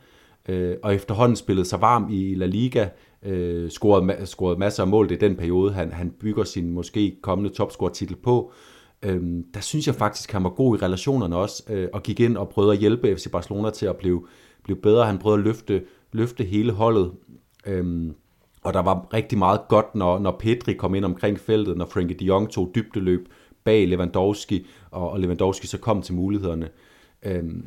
[0.48, 2.88] øh, og efterhånden spillede sig varm i La Liga,
[3.22, 5.08] øh, scorede, scorede masser af mål.
[5.08, 8.52] Det er den periode, han, han bygger sin måske kommende topscore-titel på.
[9.02, 12.36] Øhm, der synes jeg faktisk, han var god i relationerne også, øh, og gik ind
[12.36, 14.26] og prøvede at hjælpe FC Barcelona til at blive,
[14.64, 15.06] blive bedre.
[15.06, 17.12] Han prøvede at løfte, løfte hele holdet.
[17.66, 18.14] Øhm,
[18.62, 22.16] og der var rigtig meget godt, når, når Pedri kom ind omkring feltet, når Frenkie
[22.16, 23.28] de Jong tog dybdeløb
[23.64, 26.68] bag Lewandowski, og, og Lewandowski så kom til mulighederne.
[27.22, 27.66] Øhm,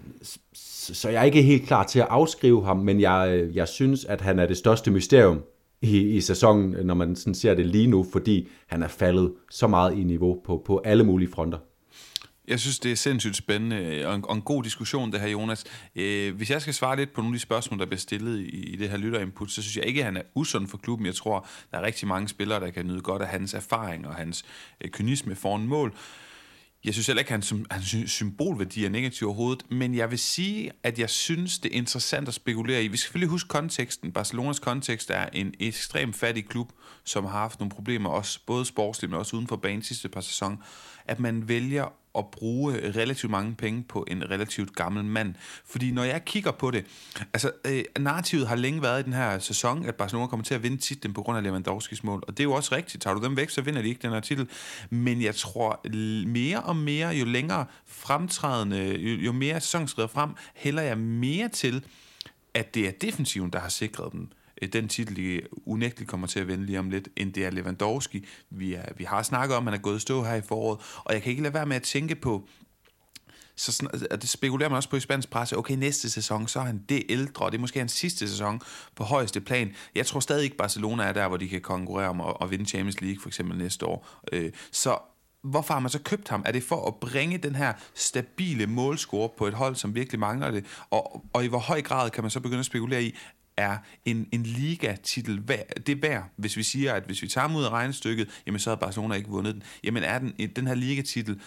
[0.54, 4.06] så jeg er ikke helt klar til at afskrive ham, men jeg, øh, jeg synes,
[4.06, 5.44] at han er det største mysterium
[5.82, 9.34] i, i sæsonen, øh, når man sådan ser det lige nu, fordi han er faldet
[9.52, 11.58] så meget i niveau på, på alle mulige fronter.
[12.48, 15.28] Jeg synes, det er sindssygt spændende øh, og en, og en god diskussion, det her,
[15.28, 15.64] Jonas.
[15.96, 18.74] Øh, hvis jeg skal svare lidt på nogle af de spørgsmål, der bliver stillet i,
[18.74, 21.06] i det her lytterinput, så synes jeg ikke, at han er usund for klubben.
[21.06, 24.16] Jeg tror, der er rigtig mange spillere, der kan nyde godt af hans erfaring og
[24.16, 24.46] hans
[24.82, 25.94] øh, kynisme foran mål.
[26.86, 30.72] Jeg synes heller ikke, at hans, hans symbolværdi er negativ overhovedet, men jeg vil sige,
[30.84, 32.88] at jeg synes, det er interessant at spekulere i.
[32.88, 34.12] Vi skal selvfølgelig huske konteksten.
[34.12, 36.72] Barcelonas kontekst er en ekstremt fattig klub,
[37.04, 40.22] som har haft nogle problemer, også både sportsligt, men også uden for banen sidste par
[40.22, 40.64] sæson.
[41.06, 45.36] At man vælger at bruge relativt mange penge på en relativt gammel mand.
[45.66, 46.86] Fordi når jeg kigger på det,
[47.34, 50.64] altså øh, narrativet har længe været i den her sæson, at Barcelona kommer til at
[50.64, 52.24] vinde titlen på grund af Lewandowskis mål.
[52.28, 53.04] Og det er jo også rigtigt.
[53.04, 54.50] Tager du dem væk, så vinder de ikke den her titel.
[54.90, 55.82] Men jeg tror
[56.28, 61.50] mere og mere, jo længere fremtrædende, jo, jo mere sæsonen skrider frem, hælder jeg mere
[61.50, 61.86] til,
[62.54, 64.30] at det er defensiven, der har sikret dem
[64.62, 67.50] Øh, den titel, de unægteligt kommer til at vende lige om lidt, end det er
[67.50, 68.26] Lewandowski.
[68.50, 71.14] Vi, er, vi har snakket om, at han er gået stå her i foråret, og
[71.14, 72.48] jeg kan ikke lade være med at tænke på,
[73.56, 76.64] så og det spekulerer man også på i spansk presse, okay, næste sæson, så er
[76.64, 78.62] han det ældre, og det er måske hans sidste sæson
[78.96, 79.76] på højeste plan.
[79.96, 82.66] Jeg tror stadig ikke, Barcelona er der, hvor de kan konkurrere om at, at vinde
[82.66, 84.08] Champions League for eksempel næste år.
[84.34, 84.98] Øh, så
[85.44, 86.44] hvorfor har man så købt ham?
[86.46, 90.52] Er det for at bringe den her stabile målscore på et hold, som virkelig mangler
[90.52, 90.66] det?
[90.90, 93.16] Og, og i hvor høj grad kan man så begynde at spekulere i,
[93.58, 97.64] er en, en liga-titel værd, det værd, hvis vi siger, at hvis vi tager ud
[97.64, 99.64] af regnestykket, jamen så har Barcelona ikke vundet den.
[99.84, 101.42] Jamen er den, den her ligatitel,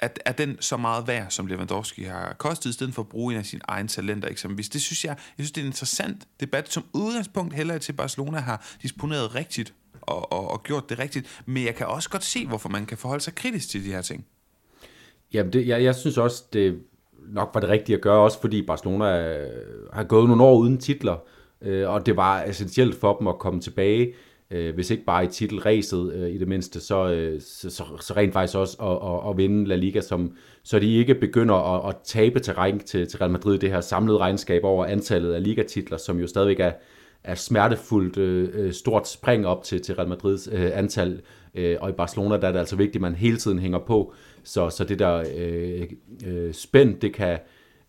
[0.00, 3.08] at, er, er den så meget værd, som Lewandowski har kostet, i stedet for at
[3.08, 4.68] bruge en af sine egne talenter eksempelvis.
[4.68, 8.38] Det synes jeg, jeg synes, det er en interessant debat, som udgangspunkt heller til Barcelona
[8.38, 11.42] har disponeret rigtigt og, og, og gjort det rigtigt.
[11.46, 14.02] Men jeg kan også godt se, hvorfor man kan forholde sig kritisk til de her
[14.02, 14.26] ting.
[15.32, 16.82] Jamen, det, jeg, jeg synes også, det
[17.32, 19.50] nok var det rigtige at gøre, også fordi Barcelona øh,
[19.92, 21.16] har gået nogle år uden titler,
[21.62, 24.14] øh, og det var essentielt for dem at komme tilbage,
[24.50, 28.14] øh, hvis ikke bare i titelræset øh, i det mindste, så, øh, så, så, så
[28.16, 31.88] rent faktisk også at, at, at vinde La Liga, som, så de ikke begynder at,
[31.88, 35.96] at tabe terræn til, til Real Madrid, det her samlede regnskab over antallet af ligatitler,
[35.96, 36.72] som jo stadigvæk er,
[37.24, 41.20] er smertefuldt øh, øh, stort spring op til, til Real Madrids øh, antal,
[41.54, 44.14] øh, og i Barcelona der er det altså vigtigt, at man hele tiden hænger på,
[44.44, 45.86] så, så det der øh,
[46.26, 47.38] øh, spænd, det kan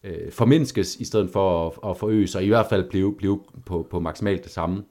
[0.03, 3.87] øh, formindskes i stedet for at, at forøge sig, i hvert fald blive, blive på,
[3.89, 4.83] på maksimalt det samme.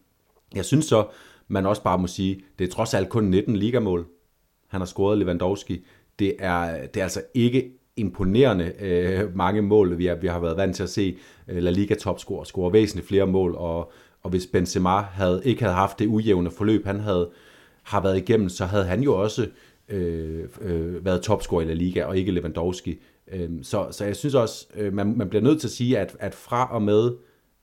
[0.54, 1.07] Jeg synes så,
[1.48, 4.07] man også bare må sige, det er trods alt kun 19 ligamål,
[4.68, 5.85] han har scoret Lewandowski.
[6.18, 10.57] Det er, det er altså ikke imponerende øh, mange mål, vi er, vi har været
[10.57, 11.16] vant til at se
[11.48, 13.92] øh, La Liga topscorer score væsentligt flere mål, og,
[14.25, 17.31] og hvis Benzema havde, ikke havde haft det ujævne forløb, han havde
[17.83, 19.47] har været igennem, så havde han jo også
[19.89, 23.01] øh, øh, været topscorer i La Liga, og ikke Lewandowski.
[23.33, 26.17] Øh, så, så jeg synes også, øh, man, man bliver nødt til at sige, at,
[26.19, 27.13] at fra og med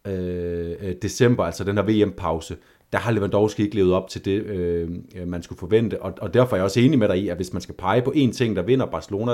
[0.08, 2.58] øh, øh december, altså den her VM-pause,
[2.92, 4.90] der har Lewandowski ikke levet op til det, øh,
[5.28, 6.02] man skulle forvente.
[6.02, 8.02] Og, og derfor er jeg også enig med dig i, at hvis man skal pege
[8.02, 9.32] på én ting, der vinder Barcelona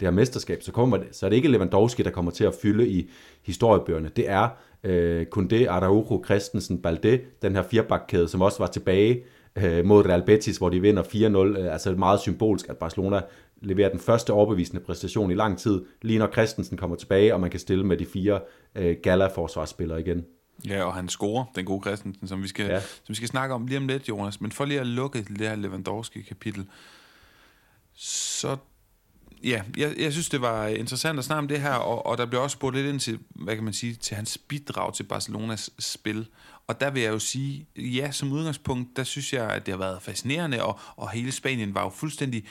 [0.00, 2.54] det her mesterskab, så, kommer det, så er det ikke Lewandowski, der kommer til at
[2.62, 3.10] fylde i
[3.42, 4.10] historiebøgerne.
[4.16, 4.48] Det er
[4.84, 9.24] øh, Kunde, Araujo, Christensen, Balde, den her firebakkæde, som også var tilbage
[9.56, 11.58] øh, mod Real Betis, hvor de vinder 4-0.
[11.58, 13.20] Øh, altså meget symbolsk, at Barcelona
[13.62, 17.50] leverer den første overbevisende præstation i lang tid, lige når Christensen kommer tilbage, og man
[17.50, 18.40] kan stille med de fire
[18.74, 20.24] øh, gala-forsvarsspillere igen.
[20.66, 22.80] Ja, og han scorer, den gode Christensen, som vi, skal, ja.
[22.80, 24.40] som vi skal snakke om lige om lidt, Jonas.
[24.40, 26.66] Men for lige at lukke det her Lewandowski-kapitel,
[27.94, 28.56] så
[29.44, 32.26] ja, jeg, jeg synes, det var interessant at snakke om det her, og, og der
[32.26, 35.70] blev også spurgt lidt ind til, hvad kan man sige, til hans bidrag til Barcelonas
[35.78, 36.26] spil.
[36.66, 39.78] Og der vil jeg jo sige, ja, som udgangspunkt, der synes jeg, at det har
[39.78, 42.44] været fascinerende, og, og hele Spanien var jo fuldstændig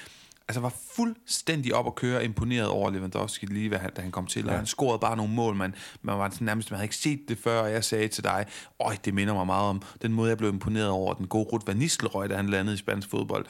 [0.47, 4.51] altså var fuldstændig op at køre, imponeret over Lewandowski lige da han kom til, ja.
[4.51, 7.37] og han scorede bare nogle mål, man, man var nærmest, man havde ikke set det
[7.37, 8.45] før, og jeg sagde til dig,
[8.79, 11.67] øj, det minder mig meget om den måde, jeg blev imponeret over, den gode Ruth
[11.67, 13.45] Van Nistelrooy, da han landede i spansk fodbold.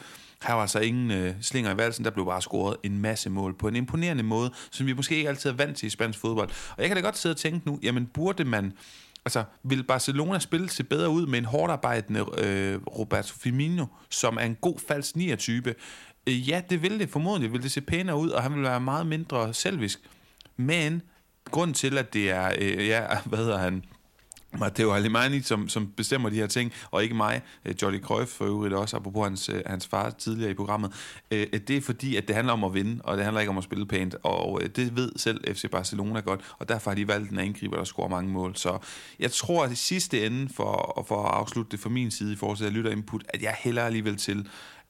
[0.47, 3.57] Her var altså ingen øh, slinger i valsen, der blev bare scoret en masse mål
[3.57, 6.49] på en imponerende måde, som vi måske ikke altid er vant til i spansk fodbold.
[6.49, 8.73] Og jeg kan da godt sidde og tænke nu, jamen burde man,
[9.25, 14.37] altså vil Barcelona spille sig bedre ud med en hårdt arbejdende øh, Roberto Firmino, som
[14.37, 15.75] er en god falsk 9-type,
[16.27, 17.53] Øh, ja, det vil det formodentlig.
[17.53, 19.99] Vil det se pænere ud, og han vil være meget mindre selvisk.
[20.57, 21.01] Men
[21.51, 23.83] grund til, at det er, øh, ja, hvad hedder han,
[24.59, 28.45] Matteo Alemani, som, som bestemmer de her ting, og ikke mig, øh, Jolly Cruyff for
[28.45, 30.91] øvrigt også, apropos hans, øh, hans far tidligere i programmet,
[31.31, 33.57] øh, det er fordi, at det handler om at vinde, og det handler ikke om
[33.57, 37.07] at spille pænt, og øh, det ved selv FC Barcelona godt, og derfor har de
[37.07, 38.55] valgt en angriber, der scorer mange mål.
[38.55, 38.77] Så
[39.19, 42.35] jeg tror, at i sidste ende, for, for at afslutte det fra min side i
[42.35, 44.47] forhold til at lytte input, at jeg hælder alligevel til,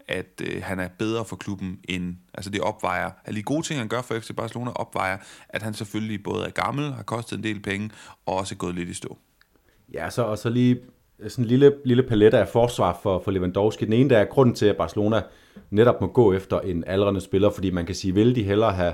[0.08, 3.80] at øh, han er bedre for klubben end, altså det opvejer, alle de gode ting,
[3.80, 5.18] han gør for FC Barcelona, opvejer,
[5.50, 7.90] at han selvfølgelig både er gammel, har kostet en del penge,
[8.26, 9.18] og også er gået lidt i stå.
[9.94, 10.80] Ja, så, og så lige
[11.28, 13.86] sådan en lille, lille palette af forsvar for, for Lewandowski.
[13.86, 15.22] Den ene, der er grunden til, at Barcelona
[15.70, 18.94] netop må gå efter en aldrende spiller, fordi man kan sige, vil de hellere have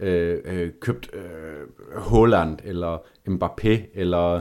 [0.00, 2.98] øh, øh, købt øh, Holland, eller
[3.28, 4.40] Mbappé, eller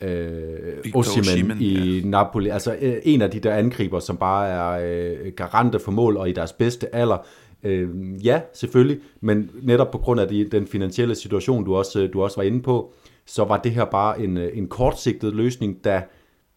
[0.00, 2.06] øh, Osimhen i ja.
[2.06, 2.48] Napoli.
[2.48, 6.28] Altså øh, en af de der angriber, som bare er øh, garante for mål og
[6.28, 7.26] i deres bedste alder.
[7.62, 7.88] Øh,
[8.26, 12.36] ja, selvfølgelig, men netop på grund af de, den finansielle situation, du også, du også
[12.36, 12.92] var inde på,
[13.26, 16.00] så var det her bare en, øh, en kortsigtet løsning, der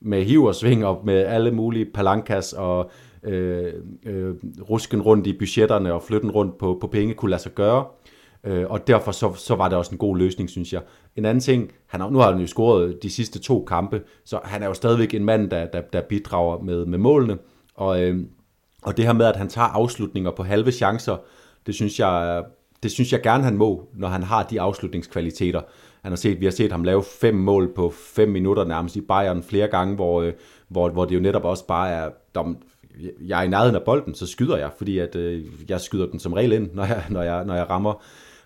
[0.01, 2.91] med hiv og sving og med alle mulige palankas og
[3.23, 3.73] øh,
[4.05, 4.35] øh,
[4.69, 7.85] rusken rundt i budgetterne og flytten rundt på, på penge kunne lade sig gøre.
[8.43, 10.81] Øh, og derfor så, så var det også en god løsning, synes jeg.
[11.15, 14.39] En anden ting, han har, nu har han jo scoret de sidste to kampe, så
[14.43, 17.37] han er jo stadigvæk en mand, der, der, der bidrager med, med målene.
[17.75, 18.19] Og, øh,
[18.83, 21.17] og det her med, at han tager afslutninger på halve chancer,
[21.65, 22.43] det synes jeg,
[22.83, 25.61] det synes jeg gerne, han må, når han har de afslutningskvaliteter.
[26.07, 29.01] Han har set, vi har set ham lave fem mål på fem minutter nærmest i
[29.01, 30.33] Bayern flere gange, hvor, øh,
[30.67, 32.57] hvor, hvor det jo netop også bare er, dom,
[33.21, 36.19] jeg er i nærheden af bolden, så skyder jeg, fordi at, øh, jeg skyder den
[36.19, 38.03] som regel ind, når jeg, når jeg, når jeg rammer,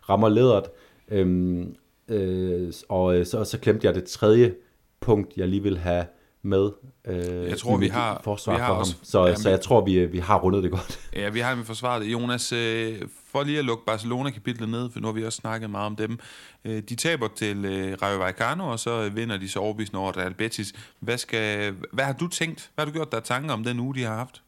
[0.10, 0.64] rammer lederet.
[1.12, 1.76] Øhm,
[2.10, 4.56] øh, og øh, så, så klemte jeg det tredje
[5.00, 6.06] punkt, jeg lige vil have
[6.42, 6.72] med.
[7.08, 9.06] Øh, jeg tror, vi har, forsvar vi har for også, ham.
[9.06, 11.00] Så, ja, så jeg tror, vi, vi har rundet det godt.
[11.16, 12.04] Ja, vi har forsvaret.
[12.06, 13.02] Jonas, øh,
[13.32, 16.20] for lige at lukke Barcelona-kapitlet ned, for nu har vi også snakket meget om dem.
[16.66, 20.34] Øh, de taber til øh, Rayo Vallecano, og så vinder de så overbevisende over Real
[20.34, 20.74] Betis.
[21.00, 22.70] Hvad, skal, hvad har du tænkt?
[22.76, 24.42] Hvad har du gjort der tanker om den uge, de har haft?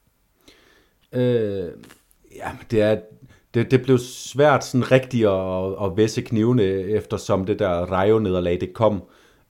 [1.12, 1.71] Øh,
[2.36, 2.99] ja, det er
[3.53, 8.73] det, det blev svært sådan rigtigt at, at væsse knivene, eftersom det der Rayo-nederlag, det
[8.73, 9.01] kom øh,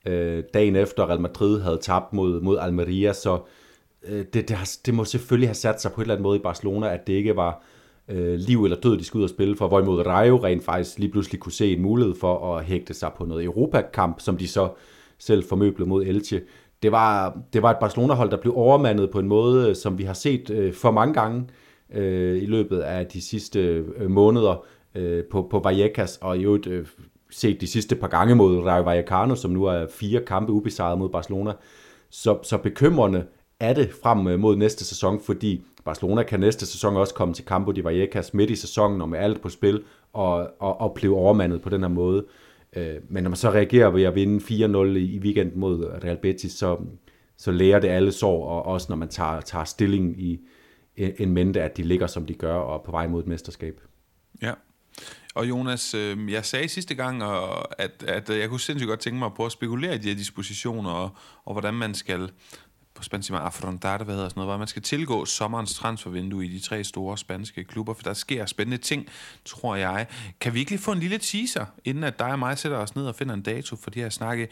[0.06, 3.38] Øh, dagen efter Real Madrid havde tabt mod, mod Almeria, så
[4.08, 6.38] øh, det, det, har, det må selvfølgelig have sat sig på et eller andet måde
[6.38, 7.62] i Barcelona, at det ikke var
[8.08, 11.10] øh, liv eller død, de skulle ud og spille for, hvorimod Rayo rent faktisk lige
[11.10, 14.68] pludselig kunne se en mulighed for at hægte sig på noget Europakamp, som de så
[15.18, 16.40] selv formøblede mod Elche.
[16.82, 20.04] Det var, det var et Barcelona-hold, der blev overmandet på en måde, øh, som vi
[20.04, 21.46] har set øh, for mange gange
[21.94, 23.60] øh, i løbet af de sidste
[23.96, 24.64] øh, måneder
[24.94, 26.86] øh, på, på Vallecas, og i øvrigt øh,
[27.34, 31.08] set de sidste par gange mod Rayo Vallecano, som nu er fire kampe ubesejret mod
[31.08, 31.52] Barcelona.
[32.10, 33.24] Så, så bekymrende
[33.60, 37.44] er det frem øh, mod næste sæson, fordi Barcelona kan næste sæson også komme til
[37.44, 41.16] Campo de Vallecas midt i sæsonen og med alt på spil og, og, og blive
[41.16, 42.24] overmandet på den her måde.
[42.76, 46.52] Øh, men når man så reagerer ved at vinde 4-0 i weekenden mod Real Betis,
[46.52, 46.76] så,
[47.36, 50.40] så lærer det alle sår, og også når man tager, tager stilling i
[50.96, 53.80] en mente, at de ligger, som de gør, og på vej mod et mesterskab.
[54.42, 54.52] Ja.
[55.34, 57.22] Og Jonas, øh, jeg sagde sidste gang,
[57.78, 60.16] at, at jeg kunne sindssygt godt tænke mig at prøve at spekulere i de her
[60.16, 62.30] dispositioner, og, og hvordan man skal
[62.94, 66.46] på spansk siger man affrontar, hvad hedder sådan noget, hvor man skal tilgå sommerens transfervindue
[66.46, 69.06] i de tre store spanske klubber, for der sker spændende ting,
[69.44, 70.06] tror jeg.
[70.40, 72.96] Kan vi ikke lige få en lille teaser, inden at dig og mig sætter os
[72.96, 74.48] ned og finder en dato for de her snakke,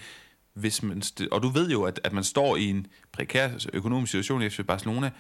[0.55, 4.43] hvis man, og du ved jo, at, at man står i en prekær økonomisk situation
[4.43, 5.11] i FC Barcelona,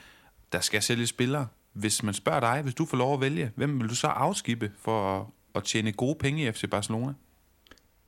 [0.53, 1.46] der skal sælge spillere.
[1.72, 4.72] Hvis man spørger dig, hvis du får lov at vælge, hvem vil du så afskibe
[4.79, 7.12] for at tjene gode penge i FC Barcelona?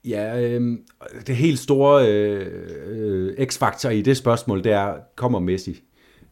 [0.05, 0.79] Ja, øh,
[1.27, 2.47] det helt store øh,
[2.87, 5.83] øh, x-faktor i det spørgsmål, det er, kommer Messi?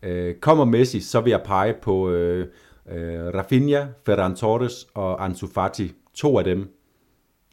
[0.03, 2.46] Øh, kommer Messi, så vil jeg pege på øh,
[2.92, 5.92] øh, Rafinha, Ferran Torres og Ansu Fati.
[6.14, 6.75] To af dem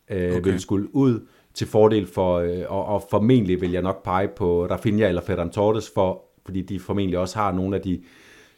[0.10, 0.52] øh, okay.
[0.52, 4.66] vil skulle ud til fordel for, øh, og, og formentlig vil jeg nok pege på
[4.66, 8.02] Rafinha eller Ferran Torres, for, fordi de formentlig også har nogle af de,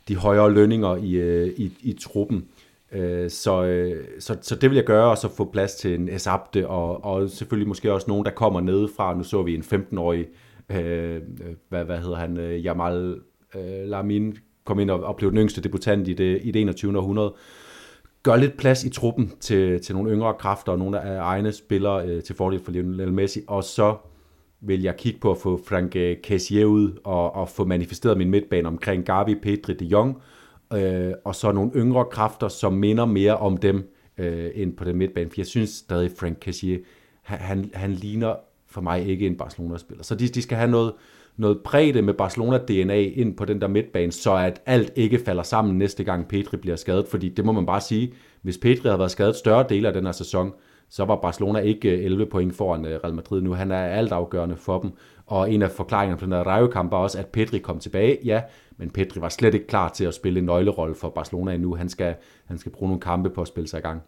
[0.08, 2.38] de højere lønninger i, øh, i, i truppen.
[2.38, 2.61] Øh,
[2.92, 6.10] Øh, så, øh, så, så det vil jeg gøre, og så få plads til en
[6.10, 9.18] Esabte, og, og selvfølgelig måske også nogen, der kommer nedefra.
[9.18, 10.28] Nu så vi en 15-årig,
[10.72, 11.22] øh,
[11.70, 13.20] hvad, hvad hedder han, øh, Jamal
[13.56, 16.98] øh, Lamin, kom ind og, og blev den yngste debutant i det, i det 21.
[16.98, 17.34] århundrede.
[18.24, 22.08] Gør lidt plads i truppen til, til nogle yngre kræfter og nogle af egne spillere
[22.08, 23.96] øh, til fordel for Lionel Messi, og så
[24.62, 28.30] vil jeg kigge på at få Frank øh, Cassier ud og, og få manifesteret min
[28.30, 30.22] midtbane omkring Gavi, Pedri, De Jong, øh,
[30.74, 34.98] øh, og så nogle yngre kræfter, som minder mere om dem øh, end på den
[34.98, 35.30] midtbane.
[35.30, 36.80] For jeg synes stadig, Frank Cassier,
[37.22, 38.36] han, han, han ligner
[38.68, 40.04] for mig ikke en Barcelona-spiller.
[40.04, 40.94] Så de, de skal have noget,
[41.38, 45.78] noget bredde med Barcelona-DNA ind på den der midtbane, så at alt ikke falder sammen
[45.78, 47.08] næste gang Pedri bliver skadet.
[47.08, 50.06] Fordi det må man bare sige, hvis Pedri havde været skadet større dele af den
[50.06, 50.54] her sæson,
[50.90, 53.54] så var Barcelona ikke øh, 11 point foran øh, Real Madrid nu.
[53.54, 54.92] Han er altafgørende for dem.
[55.26, 58.18] Og en af forklaringerne på den der Rayo-kamp var også, at Pedri kom tilbage.
[58.26, 58.42] Ja,
[58.82, 61.76] men Pedri var slet ikke klar til at spille en nøglerolle for Barcelona endnu.
[61.76, 62.16] Han skal,
[62.46, 64.02] han skal bruge nogle kampe på at spille sig i gang.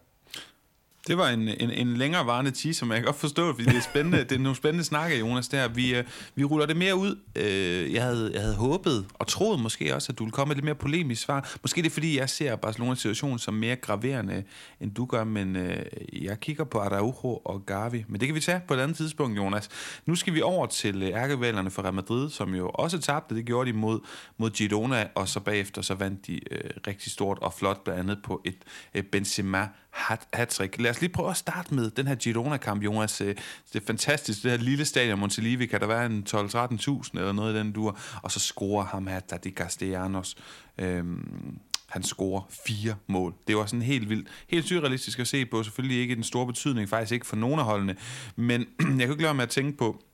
[1.06, 3.80] Det var en, en, en længerevarende teaser, som jeg kan godt forstå, fordi det er
[3.80, 4.18] spændende.
[4.18, 5.68] det er nogle spændende snakker, Jonas, der.
[5.68, 7.18] Vi, øh, vi ruller det mere ud.
[7.36, 10.56] Øh, jeg, havde, jeg havde håbet og troet måske også, at du ville komme med
[10.56, 11.56] lidt mere polemisk svar.
[11.62, 14.44] Måske det er, fordi jeg ser Barcelonas situation som mere graverende,
[14.80, 18.04] end du gør, men øh, jeg kigger på Araujo og Gavi.
[18.08, 19.68] Men det kan vi tage på et andet tidspunkt, Jonas.
[20.06, 23.34] Nu skal vi over til øh, ærkevalgerne for Real Madrid, som jo også tabte.
[23.34, 24.00] Det gjorde de mod,
[24.38, 28.18] mod Girona, og så bagefter så vandt de øh, rigtig stort og flot, blandt andet
[28.24, 28.58] på et
[28.94, 30.80] øh, Benzema hat-trick.
[30.80, 33.20] Lad os lige prøve at starte med den her Girona-kamp, Jonas.
[33.20, 33.36] Øh,
[33.72, 37.54] det er fantastisk, det her lille stadion Montelivi, kan der være en 12-13.000 eller noget
[37.54, 40.36] i den dur, og så scorer ham her, Tati Castellanos.
[40.78, 43.34] Øhm, han scorer fire mål.
[43.46, 45.62] Det var sådan helt vildt, helt surrealistisk at se på.
[45.62, 47.96] Selvfølgelig ikke den store betydning, faktisk ikke for nogen af holdene.
[48.36, 50.04] Men jeg kan ikke lade med at tænke på,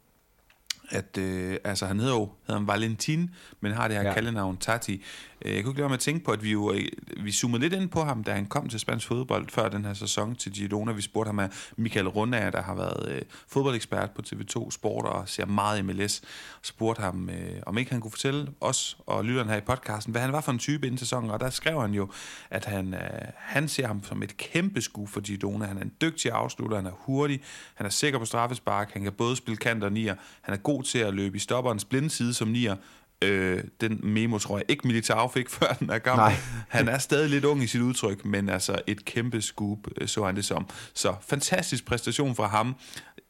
[0.91, 4.15] at øh, altså, han hedder jo hedder han Valentin, men har det her ja.
[4.15, 5.05] kaldenavn Tati.
[5.45, 6.85] Øh, jeg kunne ikke lade med at tænke på, at vi jo øh,
[7.17, 9.95] vi zoomede lidt ind på ham, da han kom til spansk fodbold før den her
[9.95, 10.93] sæson til Girona.
[10.93, 15.29] Vi spurgte ham af Michael Rundager, der har været øh, fodboldekspert på TV2 Sport og
[15.29, 16.23] ser meget MLS.
[16.63, 20.23] Spurgte ham, øh, om ikke han kunne fortælle os og lytterne her i podcasten, hvad
[20.23, 21.31] han var for en type inden sæsonen.
[21.31, 22.11] Og der skrev han jo,
[22.51, 23.01] at han, øh,
[23.37, 25.67] han ser ham som et kæmpe skue for Girona.
[25.67, 27.41] Han er en dygtig afslutter, han er hurtig,
[27.75, 30.83] han er sikker på straffespark, han kan både spille kant og nier, han er god
[30.83, 32.77] til at løbe i stopperens blinde side som nier,
[33.23, 36.25] Øh, den memo tror jeg ikke Militao fik før den er gammel.
[36.25, 36.35] Nej.
[36.69, 40.25] Han er stadig lidt ung i sit udtryk, men altså et kæmpe scoop, øh, så
[40.25, 40.67] han det som.
[40.95, 42.77] Så fantastisk præstation fra ham.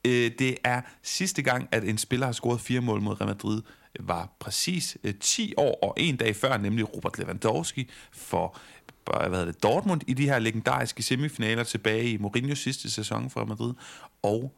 [0.05, 3.62] Øh, det er sidste gang, at en spiller har scoret fire mål mod Real Madrid,
[4.00, 8.57] var præcis øh, 10 år og en dag før, nemlig Robert Lewandowski for
[9.05, 13.40] hvad hedder det, Dortmund i de her legendariske semifinaler tilbage i Mourinho's sidste sæson for
[13.40, 13.74] Real Madrid.
[14.22, 14.55] Og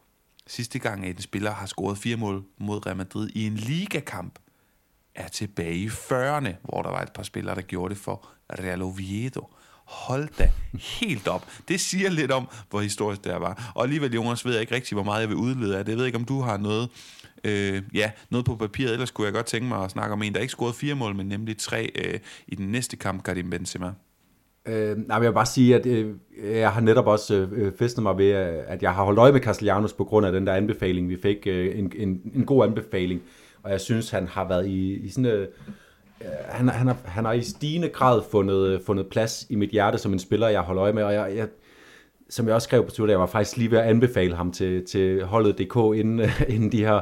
[0.47, 4.39] sidste gang, at en spiller har scoret fire mål mod Real Madrid i en ligakamp,
[5.15, 8.27] er tilbage i 40'erne, hvor der var et par spillere, der gjorde det for
[8.59, 9.47] Real Oviedo.
[9.85, 10.51] Hold da
[10.99, 11.47] helt op.
[11.67, 13.71] Det siger lidt om, hvor historisk det var.
[13.75, 15.91] Og alligevel, Jonas, ved jeg ikke rigtig, hvor meget jeg vil udlede af det.
[15.91, 16.89] Jeg ved ikke, om du har noget,
[17.43, 18.93] øh, ja, noget på papiret.
[18.93, 21.15] Ellers kunne jeg godt tænke mig at snakke om en, der ikke scorede fire mål,
[21.15, 23.91] men nemlig tre øh, i den næste kamp, Karim Benzema.
[24.65, 28.17] Øh, nej, jeg vil bare sige, at øh, jeg har netop også øh, festet mig
[28.17, 31.09] ved, øh, at jeg har holdt øje med Castellanos på grund af den der anbefaling,
[31.09, 31.37] vi fik.
[31.47, 33.21] Øh, en, en, en god anbefaling
[33.63, 35.47] og jeg synes, han har været i, i sådan øh,
[36.45, 40.13] han, han, har, han har i stigende grad fundet, fundet plads i mit hjerte som
[40.13, 41.47] en spiller, jeg holder øje med, og jeg, jeg
[42.29, 44.85] som jeg også skrev på Twitter, jeg var faktisk lige ved at anbefale ham til,
[44.85, 46.21] til holdet DK inden,
[46.55, 47.01] inden, de her,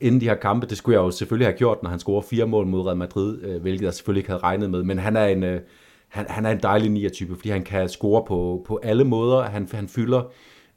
[0.00, 0.66] inden de her kampe.
[0.66, 3.42] Det skulle jeg jo selvfølgelig have gjort, når han scorer fire mål mod Real Madrid,
[3.42, 4.82] øh, hvilket jeg selvfølgelig ikke havde regnet med.
[4.82, 5.60] Men han er en, øh,
[6.08, 9.42] han, han er en dejlig nier-type, fordi han kan score på, på alle måder.
[9.42, 10.22] Han, han fylder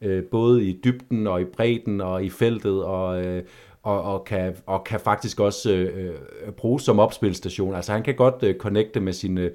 [0.02, 3.44] øh, både i dybden og i bredden og i feltet, og, øh,
[3.84, 6.16] og, og, kan, og kan faktisk også øh,
[6.46, 7.76] øh, bruges som opspilstation.
[7.76, 9.52] Altså han kan godt øh, connecte med sine øh,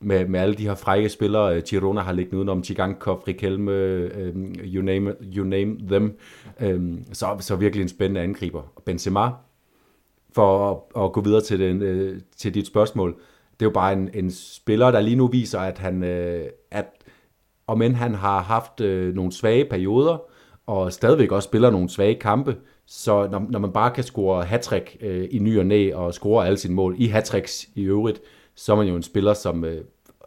[0.00, 4.34] med, med alle de her frække spillere, øh, Girona har liggende udenom, Chigankov, Rikelme, øh,
[4.64, 6.18] you, name, you name them.
[6.60, 8.62] Øh, så, så virkelig en spændende angriber.
[8.84, 9.30] Benzema,
[10.32, 13.10] for at, at gå videre til, den, øh, til dit spørgsmål,
[13.60, 16.86] det er jo bare en, en spiller, der lige nu viser, at han, øh, at
[17.66, 20.22] om end han har haft øh, nogle svage perioder,
[20.66, 22.56] og stadigvæk også spiller nogle svage kampe,
[22.86, 26.46] så når, når man bare kan score hattrick øh, i ny og næ, og score
[26.46, 28.20] alle sine mål i hattricks i øvrigt,
[28.54, 29.76] så er man jo en spiller som øh,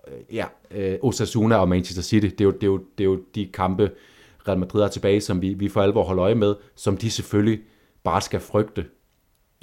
[0.08, 2.26] øh ja, øh, Osasuna og Manchester City.
[2.26, 3.92] Det er, jo, det, er jo, det er jo de kampe,
[4.48, 7.60] Real Madrid har tilbage, som vi, vi for alvor holder øje med, som de selvfølgelig
[8.04, 8.86] bare skal frygte.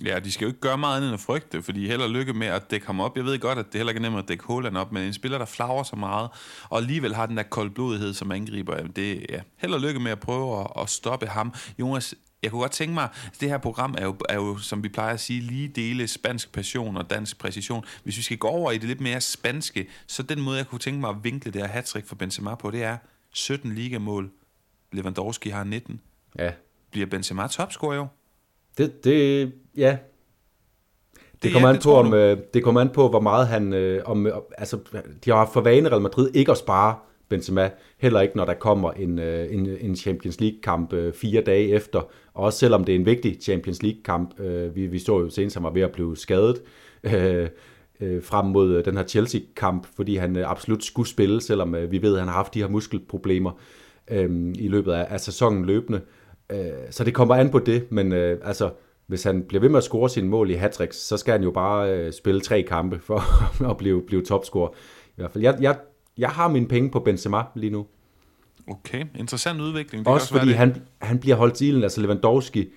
[0.05, 2.47] Ja, de skal jo ikke gøre meget andet end at frygte, fordi heller lykke med
[2.47, 3.16] at dække ham op.
[3.16, 5.12] Jeg ved godt, at det heller ikke er nemt at dække Håland op, men en
[5.12, 6.30] spiller, der flager så meget,
[6.68, 10.61] og alligevel har den der koldblodighed som angriber, det ja, heller lykke med at prøve
[10.61, 11.55] at, at stoppe ham.
[11.78, 14.82] Jonas, jeg kunne godt tænke mig, at det her program er jo, er jo, som
[14.82, 17.84] vi plejer at sige, lige dele spansk passion og dansk præcision.
[18.05, 20.78] Hvis vi skal gå over i det lidt mere spanske, så den måde, jeg kunne
[20.78, 22.97] tænke mig at vinkle det her hat for Benzema på, det er
[23.32, 24.30] 17 ligamål.
[24.93, 26.01] Lewandowski har 19.
[26.39, 26.53] Ja.
[26.91, 28.07] Bliver Benzema topscorer jo?
[28.78, 29.99] Det, det, ja.
[31.32, 33.72] Det, det kommer, ja, an på, om, øh, det kommer an på, hvor meget han...
[33.72, 34.26] Øh, om,
[34.59, 34.78] altså,
[35.24, 36.97] de har haft for vane Real Madrid ikke at spare
[37.29, 41.68] Benzema, heller ikke når der kommer en, øh, en, en Champions League-kamp øh, fire dage
[41.68, 41.99] efter.
[42.35, 45.57] Og også selvom det er en vigtig Champions League-kamp, øh, vi, vi så jo senest,
[45.57, 46.62] han var ved at blive skadet
[47.03, 47.49] øh,
[48.01, 51.93] øh, frem mod øh, den her Chelsea-kamp, fordi han øh, absolut skulle spille, selvom øh,
[51.93, 53.61] vi ved, at han har haft de her muskelproblemer
[54.11, 56.01] øh, i løbet af, af sæsonen løbende.
[56.53, 56.59] Øh,
[56.91, 58.70] så det kommer an på det, men øh, altså,
[59.07, 61.51] hvis han bliver ved med at score sine mål i hat så skal han jo
[61.51, 63.22] bare øh, spille tre kampe for
[63.70, 64.70] at blive, blive topscorer.
[65.07, 65.45] I hvert fald.
[65.45, 65.79] Jeg, jeg
[66.19, 67.87] jeg har mine penge på Benzema lige nu.
[68.71, 70.05] Okay, interessant udvikling.
[70.05, 72.69] Det også, også fordi han, han bliver holdt til ilden, altså Lewandowski,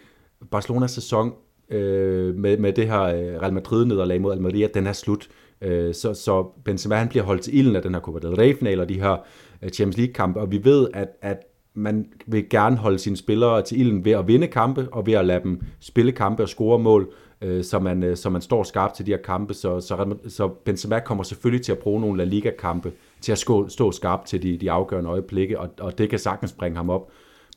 [0.52, 1.34] Barcelonas sæson
[1.70, 5.30] øh, med, med det her øh, Real Madrid-nederlag mod Almeria, den er slut.
[5.62, 8.80] Øh, så, så Benzema han bliver holdt til ilden af den her Copa del Rey-final
[8.80, 9.18] og de her
[9.62, 11.38] øh, Champions League-kampe, og vi ved, at, at
[11.74, 15.26] man vil gerne holde sine spillere til ilden ved at vinde kampe, og ved at
[15.26, 18.96] lade dem spille kampe og score mål, øh, så, man, øh, så man står skarpt
[18.96, 19.54] til de her kampe.
[19.54, 23.70] Så, så, så Benzema kommer selvfølgelig til at bruge nogle La Liga-kampe til at stå,
[23.70, 27.12] stå skarpt til de, de afgørende øjeblikke, og, og det kan sagtens bringe ham op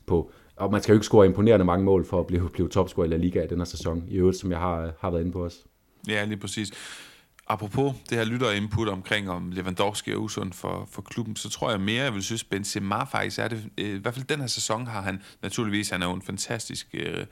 [0.05, 3.07] på og man skal jo ikke score imponerende mange mål for at blive, blive topscorer
[3.07, 5.31] i La Liga i den her sæson, i øvrigt, som jeg har, har været inde
[5.31, 5.63] på os.
[6.07, 6.71] Ja, lige præcis.
[7.47, 11.81] Apropos det her lytterinput omkring, om Lewandowski er usund for, for klubben, så tror jeg
[11.81, 13.69] mere, jeg vil synes, Benzema faktisk er det.
[13.77, 17.25] I hvert fald den her sæson har han naturligvis, han er jo en fantastisk øh,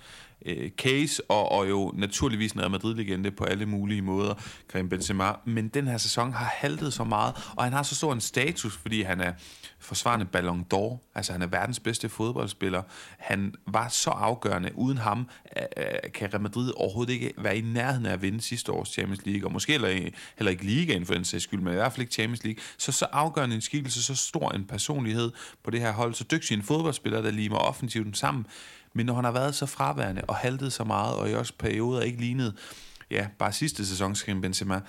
[0.45, 4.33] øh, case, og, og jo naturligvis en Real Madrid-legende på alle mulige måder,
[4.69, 5.31] Karim Benzema.
[5.45, 8.77] Men den her sæson har haltet så meget, og han har så stor en status,
[8.77, 9.33] fordi han er
[9.79, 11.11] forsvarende Ballon d'Or.
[11.15, 12.81] Altså han er verdens bedste fodboldspiller.
[13.17, 14.71] Han var så afgørende.
[14.75, 15.27] Uden ham
[15.57, 18.89] øh, øh, kan Real Madrid overhovedet ikke være i nærheden af at vinde sidste års
[18.89, 21.91] Champions League, og måske heller, heller ikke ligaen for den sags skyld, men i hvert
[21.91, 22.63] fald ikke Champions League.
[22.77, 25.31] Så så afgørende en skikkelse, så stor en personlighed
[25.63, 28.45] på det her hold, så dygtig en fodboldspiller, der limer offensivt sammen.
[28.93, 32.01] Men når han har været så fraværende og haltet så meget, og i også perioder
[32.01, 32.53] ikke lignet,
[33.11, 34.81] ja, bare sidste sæson, Benzema,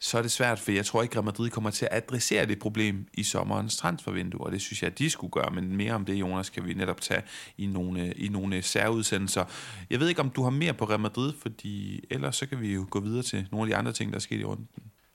[0.00, 2.58] så er det svært, for jeg tror ikke, at Madrid kommer til at adressere det
[2.58, 6.04] problem i sommerens transfervindue, og det synes jeg, at de skulle gøre, men mere om
[6.04, 7.22] det, Jonas, kan vi netop tage
[7.58, 9.44] i nogle, i nogle særudsendelser.
[9.90, 12.74] Jeg ved ikke, om du har mere på Real Madrid, fordi ellers så kan vi
[12.74, 14.68] jo gå videre til nogle af de andre ting, der er sket i runden.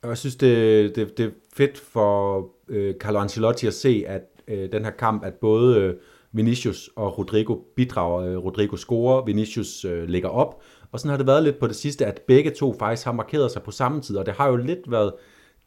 [0.03, 4.71] Jeg synes, det, det, det er fedt for øh, Carlo Ancelotti at se, at øh,
[4.71, 5.95] den her kamp, at både øh,
[6.33, 8.17] Vinicius og Rodrigo bidrager.
[8.17, 10.61] Øh, Rodrigo scorer, Vinicius øh, lægger op,
[10.91, 13.51] og sådan har det været lidt på det sidste, at begge to faktisk har markeret
[13.51, 15.13] sig på samme tid, og det har jo lidt været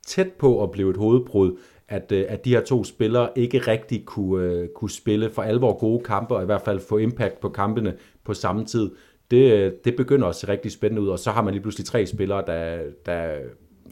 [0.07, 1.59] tæt på at blive et hovedbrud,
[1.89, 5.79] at, øh, at de her to spillere ikke rigtig kunne, øh, kunne spille for alvor
[5.79, 7.95] gode kampe, og i hvert fald få impact på kampene
[8.25, 8.91] på samme tid.
[9.31, 11.87] Det, øh, det begynder at se rigtig spændende ud, og så har man lige pludselig
[11.87, 13.37] tre spillere, der, der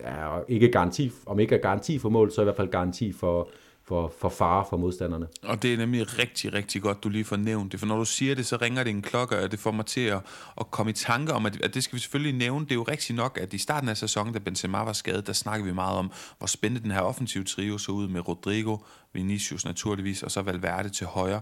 [0.01, 3.51] er ikke garanti, om ikke er garanti for mål, så i hvert fald garanti for,
[3.87, 5.27] for, for fare for modstanderne.
[5.43, 8.05] Og det er nemlig rigtig, rigtig godt, du lige får nævnt det, for når du
[8.05, 10.21] siger det, så ringer det en klokke, og det får mig til at,
[10.61, 12.65] at komme i tanke om, at, at det skal vi selvfølgelig nævne.
[12.65, 15.33] Det er jo rigtigt nok, at i starten af sæsonen, da Benzema var skadet, der
[15.33, 18.77] snakkede vi meget om, hvor spændende den her offensive trio så ud med Rodrigo,
[19.13, 21.41] Vinicius naturligvis, og så Valverde til højre.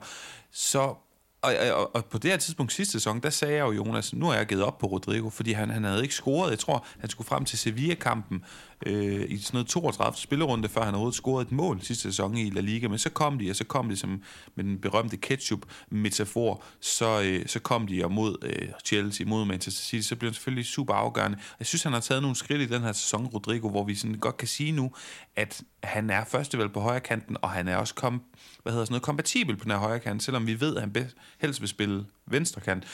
[0.51, 0.95] Så
[1.43, 4.29] og, og, og på det her tidspunkt sidste sæson, der sagde jeg jo, Jonas, nu
[4.29, 6.51] er jeg givet op på Rodrigo, fordi han, han havde ikke scoret.
[6.51, 8.45] Jeg tror, han skulle frem til Sevilla-kampen
[8.87, 12.51] øh, i sådan noget 32 spillerunde, før han overhovedet scorede et mål sidste sæson i
[12.51, 12.89] La Liga.
[12.89, 14.23] Men så kom de, og så kom de som
[14.55, 19.83] med den berømte ketchup-metafor, så, øh, så kom de og mod øh, Chelsea, mod Manchester
[19.83, 21.39] City, så blev han selvfølgelig super afgørende.
[21.59, 24.19] Jeg synes, han har taget nogle skridt i den her sæson, Rodrigo, hvor vi sådan
[24.19, 24.93] godt kan sige nu,
[25.37, 28.23] at han er førstevalg på højre kanten, og han er også kom,
[28.63, 31.11] hvad hedder sådan noget, kompatibel på den her højre kant, selvom vi ved, at han
[31.41, 32.85] helst vil spille venstre kant.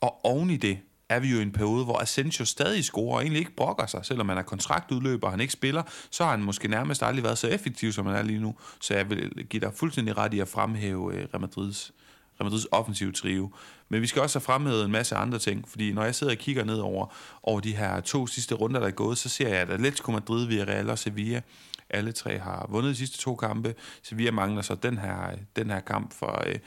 [0.00, 0.78] Og oven i det,
[1.14, 4.04] er vi jo i en periode, hvor Asensio stadig scorer og egentlig ikke brokker sig,
[4.04, 7.38] selvom han er kontraktudløber og han ikke spiller, så har han måske nærmest aldrig været
[7.38, 8.54] så effektiv, som han er lige nu.
[8.80, 11.92] Så jeg vil give dig fuldstændig ret i at fremhæve øh, Real Madrids,
[12.40, 13.50] Real Madrids offensive trio.
[13.88, 16.38] Men vi skal også have fremhævet en masse andre ting, fordi når jeg sidder og
[16.38, 17.06] kigger ned over,
[17.42, 20.46] over de her to sidste runder, der er gået, så ser jeg, at Atletico Madrid,
[20.46, 21.42] Villarreal og Sevilla,
[21.90, 23.74] alle tre har vundet de sidste to kampe.
[24.02, 26.58] Sevilla mangler så den her, øh, den her kamp for, øh,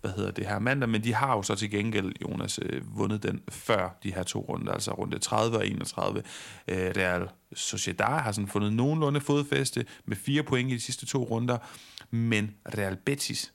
[0.00, 3.22] hvad hedder det her mandag, men de har jo så til gengæld, Jonas, øh, vundet
[3.22, 6.22] den før de her to runder, altså runde 30 og 31.
[6.68, 11.24] Øh, Real Sociedad har sådan fundet nogenlunde fodfæste med fire point i de sidste to
[11.24, 11.58] runder,
[12.10, 13.52] men Real Betis,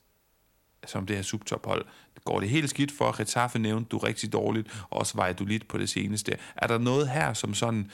[0.88, 1.86] som det her subtophold.
[2.26, 5.89] Går det helt skidt for, Getafe nævnte du rigtig dårligt, og også lidt på det
[5.89, 6.38] seneste.
[6.56, 7.92] Er der noget her, som sådan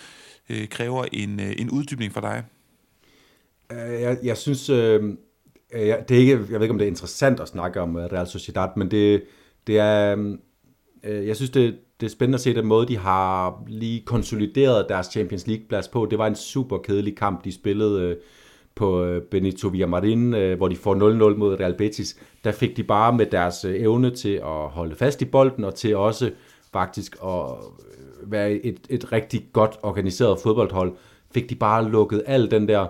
[0.49, 2.43] øh, kræver en, øh, en uddybning for dig?
[3.71, 5.17] Øh, jeg, jeg synes, øh,
[5.73, 7.97] Øh, jeg, det er ikke, jeg ved ikke, om det er interessant at snakke om
[7.97, 9.23] øh, Real Sociedad, men det,
[9.67, 10.39] det er, mm,
[11.03, 14.85] øh, jeg synes, det, det er spændende at se den måde, de har lige konsolideret
[14.89, 16.07] deres Champions League-plads på.
[16.11, 18.15] Det var en super kedelig kamp, de spillede øh,
[18.75, 22.17] på Benito Villamarin, hvor de får 0-0 mod Real Betis.
[22.43, 25.95] Der fik de bare med deres evne til at holde fast i bolden, og til
[25.95, 26.31] også
[26.73, 27.45] faktisk at
[28.23, 30.95] være et, et rigtig godt organiseret fodboldhold,
[31.33, 32.87] fik de bare lukket al den der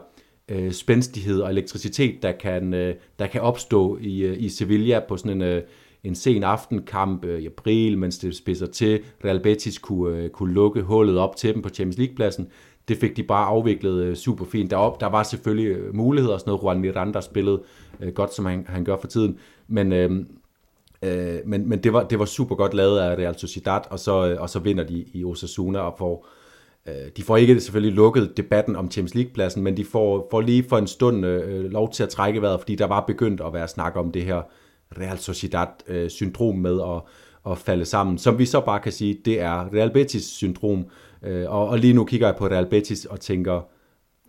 [0.49, 5.17] øh, spændstighed og elektricitet, der kan, øh, der kan opstå i, øh, i Sevilla på
[5.17, 5.61] sådan en, øh,
[6.03, 9.01] en sen aftenkamp øh, i april, mens det spidser til.
[9.25, 12.47] Real Betis kunne, øh, kunne lukke hullet op til dem på Champions League-pladsen.
[12.87, 14.71] Det fik de bare afviklet øh, super fint.
[14.71, 15.01] derop.
[15.01, 16.63] der var selvfølgelig øh, muligheder og sådan noget.
[16.63, 17.61] Juan Miranda spillede
[18.01, 19.37] øh, godt, som han, han gør for tiden.
[19.67, 20.11] Men, øh,
[21.03, 24.27] øh, men, men det, var, det var super godt lavet af Real Sociedad, og så,
[24.27, 26.27] øh, og så vinder de i Osasuna og får
[26.87, 30.65] Øh, de får ikke selvfølgelig lukket debatten om Champions League-pladsen, men de får, får lige
[30.69, 33.67] for en stund øh, lov til at trække vejret, fordi der var begyndt at være
[33.67, 34.41] snak om det her
[34.99, 37.01] Real Sociedad-syndrom med at,
[37.51, 40.85] at falde sammen, som vi så bare kan sige, det er Real Betis-syndrom.
[41.23, 43.61] Øh, og, og lige nu kigger jeg på Real Betis og tænker,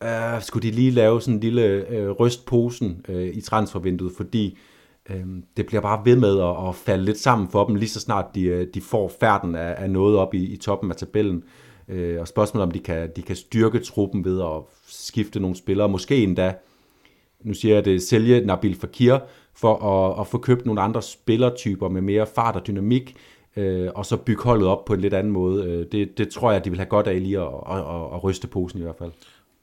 [0.03, 4.59] øh, skulle de lige lave sådan en lille øh, rystposen øh, i transfervinduet, fordi
[5.11, 8.01] øh, det bliver bare ved med at, at falde lidt sammen for dem, lige så
[8.01, 11.37] snart de, øh, de får færden af, af noget op i, i toppen af tabellen.
[11.37, 15.57] Øh, Øh, og spørgsmålet om de kan, de kan styrke truppen ved at skifte nogle
[15.57, 16.55] spillere, måske endda,
[17.41, 19.19] nu siger jeg det, sælge Nabil Fakir
[19.55, 23.17] for at, at få købt nogle andre spillertyper med mere fart og dynamik,
[23.57, 25.65] øh, og så bygge holdet op på en lidt anden måde.
[25.65, 28.25] Øh, det, det tror jeg, de vil have godt af lige at, at, at, at
[28.25, 29.11] ryste posen i hvert fald.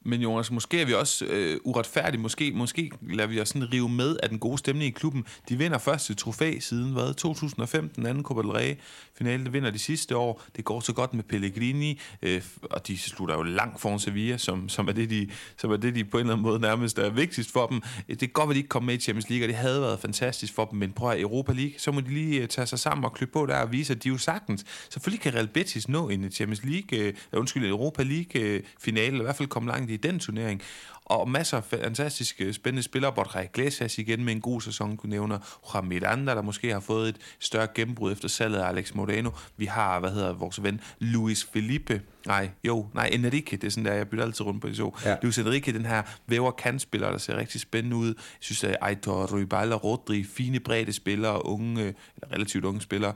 [0.05, 2.21] Men Jonas, måske er vi også øh, uretfærdige.
[2.21, 5.25] Måske, måske lader vi os sådan rive med af den gode stemning i klubben.
[5.49, 7.13] De vinder første trofæ siden hvad?
[7.13, 8.75] 2015, anden Copa del Rey
[9.17, 9.45] finale.
[9.45, 10.41] De vinder de sidste år.
[10.55, 14.69] Det går så godt med Pellegrini, øh, og de slutter jo langt foran Sevilla, som,
[14.69, 17.09] som, er det, de, som er det, de på en eller anden måde nærmest er
[17.09, 17.81] vigtigst for dem.
[18.07, 19.99] Det er godt, at de ikke kom med i Champions League, og det havde været
[19.99, 20.79] fantastisk for dem.
[20.79, 23.25] Men prøv at Europa League, så må de lige øh, tage sig sammen og klø
[23.33, 24.65] på der og vise, at de jo sagtens.
[24.89, 29.19] Selvfølgelig kan Real Betis nå en Champions League, øh, undskyld, Europa League øh, finale, eller
[29.19, 30.61] i hvert fald komme langt i den turnering.
[31.05, 33.13] Og masser af fantastiske, spændende spillere.
[33.13, 35.39] Borja Iglesias igen med en god sæson, du nævner.
[35.73, 39.29] Juan Miranda, der måske har fået et større gennembrud efter salget af Alex Moreno.
[39.57, 42.01] Vi har, hvad hedder vores ven, Luis Felipe.
[42.27, 44.91] Nej, jo, nej, Enrique, det er sådan der, jeg bytter altid rundt på det så.
[45.05, 45.15] Ja.
[45.21, 48.07] Luis Enrique, den her væver kantspiller, der ser rigtig spændende ud.
[48.07, 53.13] Jeg synes, at Aitor Ruibal og Rodri, fine brede spillere, unge, eller relativt unge spillere.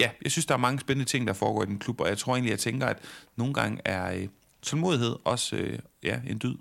[0.00, 2.18] Ja, jeg synes, der er mange spændende ting, der foregår i den klub, og jeg
[2.18, 2.98] tror egentlig, jeg tænker, at
[3.36, 4.28] nogle gange er øh,
[4.62, 6.54] tålmodighed også øh, ja, en dyd.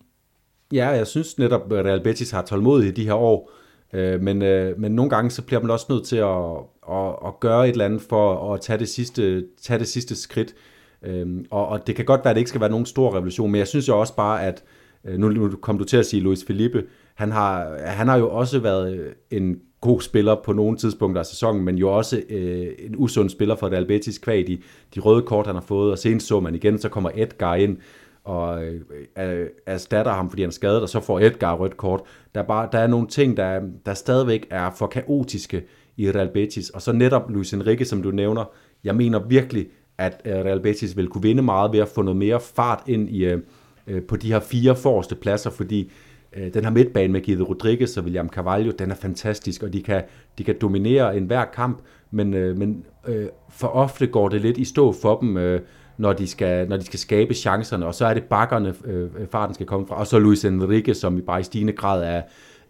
[0.74, 3.52] Ja, jeg synes netop, at Real Betis har tålmodighed i de her år,
[3.93, 6.56] øh, men, øh, men nogle gange så bliver man også nødt til at,
[6.97, 10.56] at, at gøre et eller andet for at tage det sidste, tage det sidste skridt.
[11.04, 13.52] Øh, og, og det kan godt være, at det ikke skal være nogen stor revolution,
[13.52, 14.64] men jeg synes jo også bare, at
[15.06, 16.84] øh, nu, nu kom du til at sige Luis Felipe,
[17.16, 21.63] han har, han har jo også været en god spiller på nogle tidspunkter af sæsonen,
[21.63, 24.57] men jo også øh, en usund spiller for Real Betis kvad de,
[24.95, 27.77] de røde kort, han har fået, og senest så man igen, så kommer Edgar ind,
[28.23, 32.01] og øh, erstatter ham, fordi han er skadet, og så får Edgar rødt kort.
[32.36, 35.63] Der er, bare, der er nogle ting, der, der stadigvæk er for kaotiske
[35.97, 38.51] i Real Betis, og så netop Luis Enrique, som du nævner,
[38.84, 39.67] jeg mener virkelig,
[39.97, 43.09] at øh, Real Betis vil kunne vinde meget ved at få noget mere fart ind
[43.09, 43.39] i, øh,
[43.88, 47.43] øh på de her fire forreste pladser, fordi øh, Øh, den her midtbane med Guido
[47.43, 50.03] Rodriguez og William Carvalho, den er fantastisk, og de kan,
[50.38, 54.65] de kan dominere enhver kamp, men, øh, men øh, for ofte går det lidt i
[54.65, 55.61] stå for dem, øh,
[55.97, 59.53] når de skal, når de skal skabe chancerne, og så er det bakkerne, øh, farten
[59.53, 62.21] skal komme fra, og så Luis Enrique, som i bare i stigende grad er,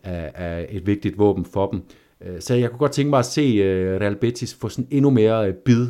[0.03, 1.81] er, er et vigtigt våben for dem.
[2.25, 5.09] Øh, så jeg kunne godt tænke mig at se øh, Real Betis få sådan endnu
[5.09, 5.87] mere øh, bid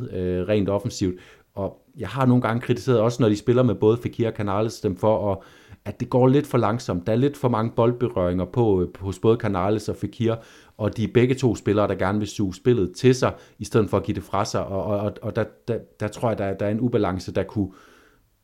[0.49, 1.19] rent offensivt,
[1.55, 4.79] og jeg har nogle gange kritiseret også, når de spiller med både Fekir og Canales,
[4.79, 5.37] dem for at,
[5.85, 7.07] at det går lidt for langsomt.
[7.07, 10.35] Der er lidt for mange boldberøringer på, øh, hos både Canales og Fekir,
[10.77, 13.89] og de er begge to spillere, der gerne vil suge spillet til sig, i stedet
[13.89, 16.53] for at give det fra sig, og, og, og der, der, der tror jeg, der,
[16.53, 17.71] der er en ubalance, der kunne,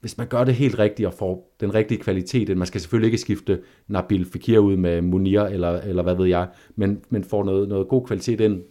[0.02, 3.18] hvis man gør det helt rigtigt og får den rigtige kvalitet, man skal selvfølgelig ikke
[3.18, 7.70] skifte Nabil Fekir ud med Munir, eller, eller hvad ved jeg, men, men får noget,
[7.70, 8.62] noget god kvalitet ind,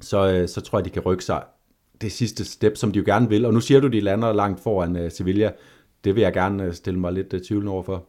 [0.00, 1.42] så, øh, så tror jeg, de kan rykke sig
[2.00, 3.44] det sidste step, som de jo gerne vil.
[3.44, 5.50] Og nu siger du, de lander langt foran uh, Sevilla.
[6.04, 8.04] Det vil jeg gerne uh, stille mig lidt uh, tvivlende over for.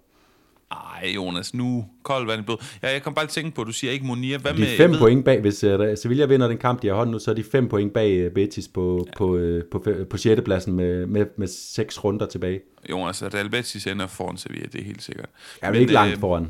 [0.72, 2.58] Ej, Jonas, nu koldt vand i blod.
[2.84, 4.38] Ja, jeg kom bare til at tænke på, at du siger ikke Monir.
[4.38, 7.12] Hvad de er fem point bag, hvis uh, Sevilla vinder den kamp, de har hånden
[7.12, 9.12] nu, så er de fem point bag uh, Betis på, ja.
[9.18, 10.42] på, uh, på, på, på 6.
[10.46, 12.60] pladsen med, med, med seks runder tilbage.
[12.90, 15.30] Jonas, at Real Betis ender foran Sevilla, det er helt sikkert.
[15.62, 16.48] Jeg er ikke langt foran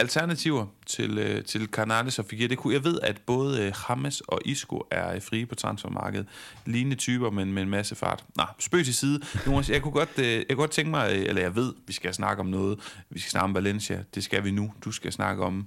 [0.00, 2.48] alternativer til, øh, til Canales og Figueroa.
[2.48, 6.26] Det kunne, jeg ved, at både øh, James og Isco er øh, frie på transfermarkedet.
[6.66, 8.24] Lignende typer, men med en masse fart.
[8.36, 9.20] Nå, spøg til side.
[9.46, 11.92] Jonas, jeg kunne godt, øh, jeg kunne godt tænke mig, øh, eller jeg ved, vi
[11.92, 12.78] skal snakke om noget.
[13.10, 14.04] Vi skal snakke om Valencia.
[14.14, 14.72] Det skal vi nu.
[14.84, 15.66] Du skal snakke om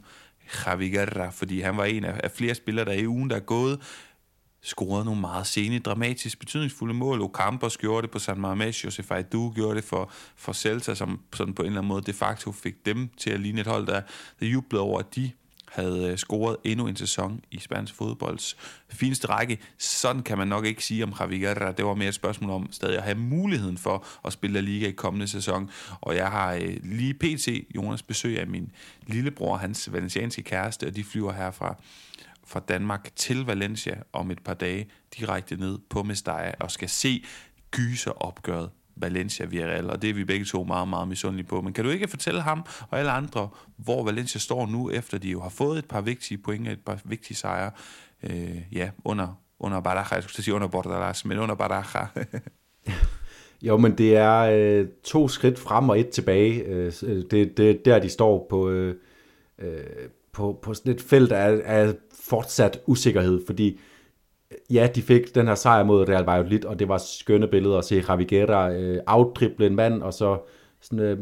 [0.65, 3.39] Javi Guerra, fordi han var en af, af flere spillere, der i ugen, der er
[3.39, 3.79] gået,
[4.63, 7.21] scorede nogle meget sene, dramatisk betydningsfulde mål.
[7.21, 11.53] Ocampos gjorde det på San Mamés, Josef Aidu gjorde det for, for Celta, som sådan
[11.53, 14.01] på en eller anden måde de facto fik dem til at ligne et hold, der,
[14.39, 15.31] der jublede over, at de
[15.71, 18.57] havde øh, scoret endnu en sæson i spansk fodbolds
[18.89, 19.59] fineste række.
[19.77, 21.71] Sådan kan man nok ikke sige om Javi Guerra.
[21.71, 24.87] Det var mere et spørgsmål om stadig at have muligheden for at spille La Liga
[24.87, 25.69] i kommende sæson.
[26.01, 27.47] Og jeg har øh, lige pt.
[27.75, 28.71] Jonas besøg af min
[29.07, 31.75] lillebror, hans valencianske kæreste, og de flyver herfra fra
[32.51, 34.87] fra Danmark til Valencia om et par dage
[35.19, 37.23] direkte ned på Mestalla og skal se
[37.71, 41.61] gyser opgøret Valencia Villarreal, og det er vi begge to meget, meget misundelige på.
[41.61, 45.29] Men kan du ikke fortælle ham og alle andre, hvor Valencia står nu, efter de
[45.29, 47.71] jo har fået et par vigtige point et par vigtige sejre,
[48.23, 52.05] øh, ja, under, under Baraja, jeg skulle sige under Bordalas, men under Baraja.
[53.67, 56.63] jo, men det er øh, to skridt frem og et tilbage.
[56.63, 58.95] Øh, øh det, det der, de står på, øh,
[59.59, 59.83] øh,
[60.31, 61.93] på, på sådan et felt af, af
[62.31, 63.79] fortsat usikkerhed, fordi
[64.51, 67.77] øh, ja, de fik den her sejr mod Real Valladolid, og det var skønne billeder
[67.77, 70.37] at se Javi Guerra øh, outdrible en mand, og så
[70.81, 71.17] sådan, øh,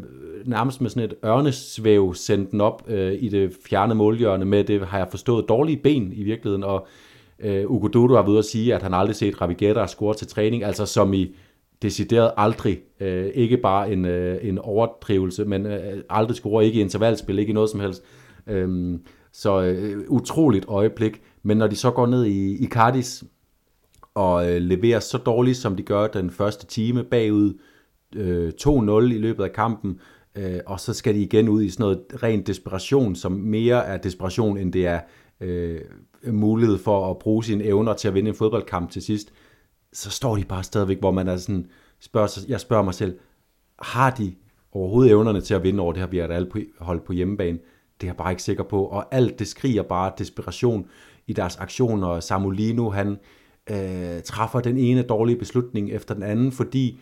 [0.45, 4.87] nærmest med sådan et ørnesvæv sendte den op øh, i det fjerne målhjørne med, det
[4.87, 6.87] har jeg forstået, dårlige ben i virkeligheden, og
[7.39, 10.27] øh, Ugo Dodo har ved at sige, at han aldrig set Javi Guerra score til
[10.27, 11.35] træning, altså som i
[11.81, 16.81] decideret aldrig, øh, ikke bare en, øh, en overdrivelse, men øh, aldrig score, ikke i
[16.81, 18.03] intervalspil, ikke i noget som helst.
[18.47, 18.99] Øh,
[19.39, 21.21] så øh, utroligt øjeblik.
[21.43, 23.23] Men når de så går ned i, i Cardis
[24.13, 27.53] og øh, leverer så dårligt, som de gør den første time bagud
[28.15, 29.99] øh, 2-0 i løbet af kampen,
[30.35, 33.97] øh, og så skal de igen ud i sådan noget ren desperation, som mere er
[33.97, 34.99] desperation, end det er
[35.41, 35.81] øh,
[36.27, 39.33] mulighed for at bruge sine evner til at vinde en fodboldkamp til sidst,
[39.93, 41.65] så står de bare stadigvæk, hvor man er sådan,
[41.99, 43.19] spørger sig, jeg spørger mig selv,
[43.79, 44.35] har de
[44.71, 47.59] overhovedet evnerne til at vinde over det her Villarreal-hold på hjemmebane?
[48.01, 48.85] Det er jeg bare ikke sikker på.
[48.85, 50.85] Og alt det skriger bare desperation
[51.27, 52.19] i deres aktioner.
[52.19, 53.17] Samulino, han
[53.69, 56.99] øh, træffer den ene dårlige beslutning efter den anden, fordi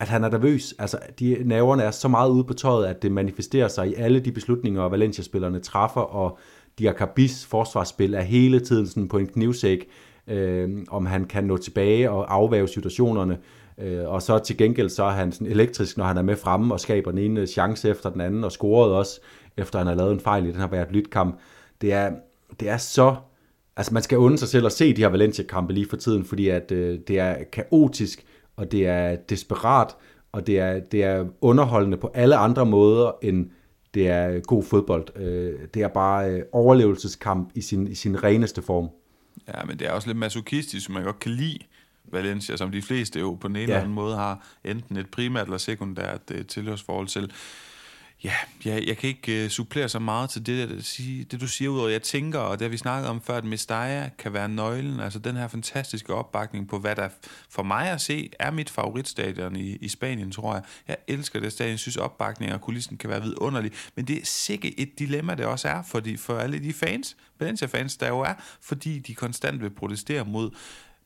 [0.00, 0.74] at han er nervøs.
[0.78, 4.20] Altså, de nerverne er så meget ude på tøjet, at det manifesterer sig i alle
[4.20, 6.38] de beslutninger, Valencia-spillerne træffer, og
[6.78, 9.88] Diakabis forsvarsspil er hele tiden sådan på en knivsæk,
[10.26, 13.38] øh, om han kan nå tilbage og afvæve situationerne.
[13.78, 16.74] Øh, og så til gengæld så er han sådan elektrisk, når han er med fremme
[16.74, 19.20] og skaber den ene chance efter den anden, og scorede også
[19.58, 21.38] efter han har lavet en fejl i den her Valladolid-kamp.
[21.80, 22.10] Det er,
[22.60, 23.16] det er så...
[23.76, 26.48] Altså, man skal undre sig selv at se de her Valencia-kampe lige for tiden, fordi
[26.48, 28.24] at, øh, det er kaotisk,
[28.56, 29.96] og det er desperat,
[30.32, 33.50] og det er, det er underholdende på alle andre måder, end
[33.94, 35.16] det er god fodbold.
[35.16, 38.88] Øh, det er bare øh, overlevelseskamp i sin, i sin reneste form.
[39.48, 41.58] Ja, men det er også lidt masochistisk, man godt kan lide
[42.12, 45.58] Valencia, som de fleste jo på en eller anden måde har enten et primært eller
[45.58, 47.32] sekundært øh, tilhørsforhold til.
[48.24, 51.70] Ja, jeg, jeg kan ikke uh, supplere så meget til det, det, det du siger,
[51.70, 55.00] udover jeg tænker, og det har vi snakket om før, at Mestaya kan være nøglen,
[55.00, 57.08] altså den her fantastiske opbakning på, hvad der
[57.50, 60.62] for mig at se er mit favoritstadion i, i Spanien, tror jeg.
[60.88, 64.26] Jeg elsker det stadion, jeg synes opbakningen og kulissen kan være vidunderlig, men det er
[64.26, 68.20] sikkert et dilemma, det også er for, de, for alle de fans, Valencia-fans, der jo
[68.20, 70.50] er, fordi de konstant vil protestere mod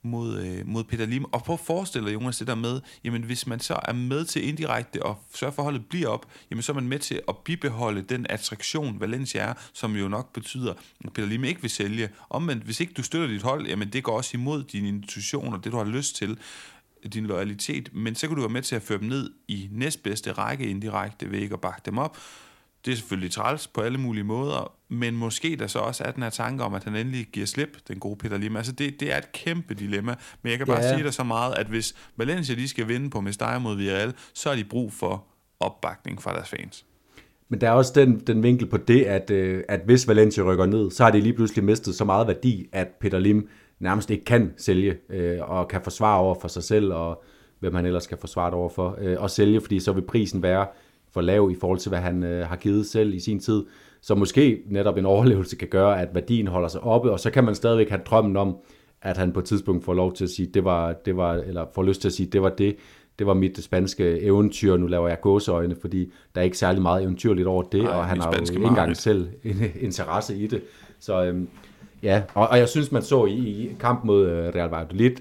[0.03, 1.25] mod, øh, mod Peter Lim.
[1.25, 4.25] Og prøv at forestille dig, Jonas, det der med, jamen hvis man så er med
[4.25, 7.21] til indirekte og sørger for, at holdet bliver op, jamen så er man med til
[7.29, 10.75] at bibeholde den attraktion, Valencia er, som jo nok betyder,
[11.05, 12.09] at Peter Lim ikke vil sælge.
[12.31, 15.65] Omvendt, hvis ikke du støtter dit hold, jamen det går også imod din intuition og
[15.65, 16.39] det, du har lyst til
[17.15, 20.33] din loyalitet, men så kan du være med til at føre dem ned i næstbedste
[20.33, 22.19] række indirekte ved ikke at bakke dem op.
[22.85, 26.23] Det er selvfølgelig træls på alle mulige måder, men måske der så også er den
[26.23, 28.57] her tanke om, at han endelig giver slip, den gode Peter Lim.
[28.57, 30.95] Altså det, det er et kæmpe dilemma, men jeg kan bare ja.
[30.95, 34.49] sige dig så meget, at hvis Valencia de skal vinde på Mestalla mod Villarreal, så
[34.49, 35.25] har de brug for
[35.61, 36.85] opbakning fra deres fans.
[37.49, 40.67] Men der er også den, den vinkel på det, at, øh, at hvis Valencia rykker
[40.67, 43.49] ned, så har de lige pludselig mistet så meget værdi, at Peter Lim
[43.81, 47.23] nærmest ikke kan sælge, øh, og kan forsvare over for sig selv, og
[47.59, 50.43] hvem han ellers kan forsvare det over for, øh, og sælge, fordi så vil prisen
[50.43, 50.67] være
[51.15, 53.65] for lav i forhold til, hvad han øh, har givet selv i sin tid.
[54.03, 57.45] Så måske netop en overlevelse kan gøre, at værdien holder sig oppe, og så kan
[57.45, 58.57] man stadigvæk have drømmen om,
[59.03, 61.67] at han på et tidspunkt får lov til at sige, det var, det var, eller
[61.75, 62.77] får lyst til at sige, det var det,
[63.19, 67.03] det var mit spanske eventyr, nu laver jeg gåseøjne, fordi der er ikke særlig meget
[67.03, 70.63] eventyrligt over det, Ej, og han har jo ikke engang selv en interesse i det.
[71.01, 71.49] Så øhm,
[72.03, 75.17] ja, og, og jeg synes, man så i, i kamp mod øh, Real Valladolid,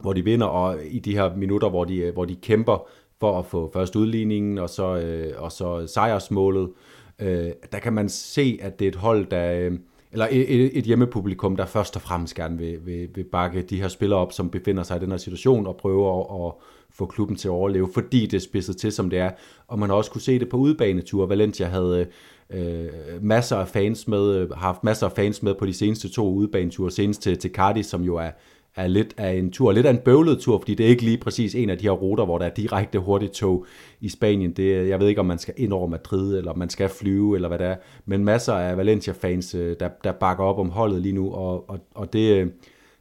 [0.00, 2.88] hvor de vinder, og i de her minutter, hvor de, hvor de kæmper
[3.22, 6.70] for at få først udligningen, og så, øh, og så sejrsmålet,
[7.18, 9.52] øh, der kan man se, at det er et hold, der...
[9.52, 9.72] Øh,
[10.12, 13.88] eller et, et hjemmepublikum, der først og fremmest gerne vil, vil, vil bakke de her
[13.88, 16.52] spillere op, som befinder sig i den her situation, og prøver at, at
[16.90, 19.30] få klubben til at overleve, fordi det er spidset til, som det er.
[19.68, 21.28] Og man har også kunne se det på udbaneture.
[21.28, 22.06] Valencia havde
[22.50, 22.88] øh,
[23.20, 26.34] masser af fans med, øh, har haft masser af fans med på de seneste to
[26.34, 28.30] udbaneture, senest til, til Cardiff, som jo er,
[28.76, 31.18] er lidt af en tur, lidt af en bøvlet tur, fordi det er ikke lige
[31.18, 33.66] præcis en af de her ruter, hvor der er direkte hurtigt tog
[34.00, 34.52] i Spanien.
[34.52, 37.34] Det, jeg ved ikke, om man skal ind over Madrid, eller om man skal flyve,
[37.34, 41.02] eller hvad det er, men masser af Valencia-fans, øh, der, der bakker op om holdet
[41.02, 42.52] lige nu, og, og, og det,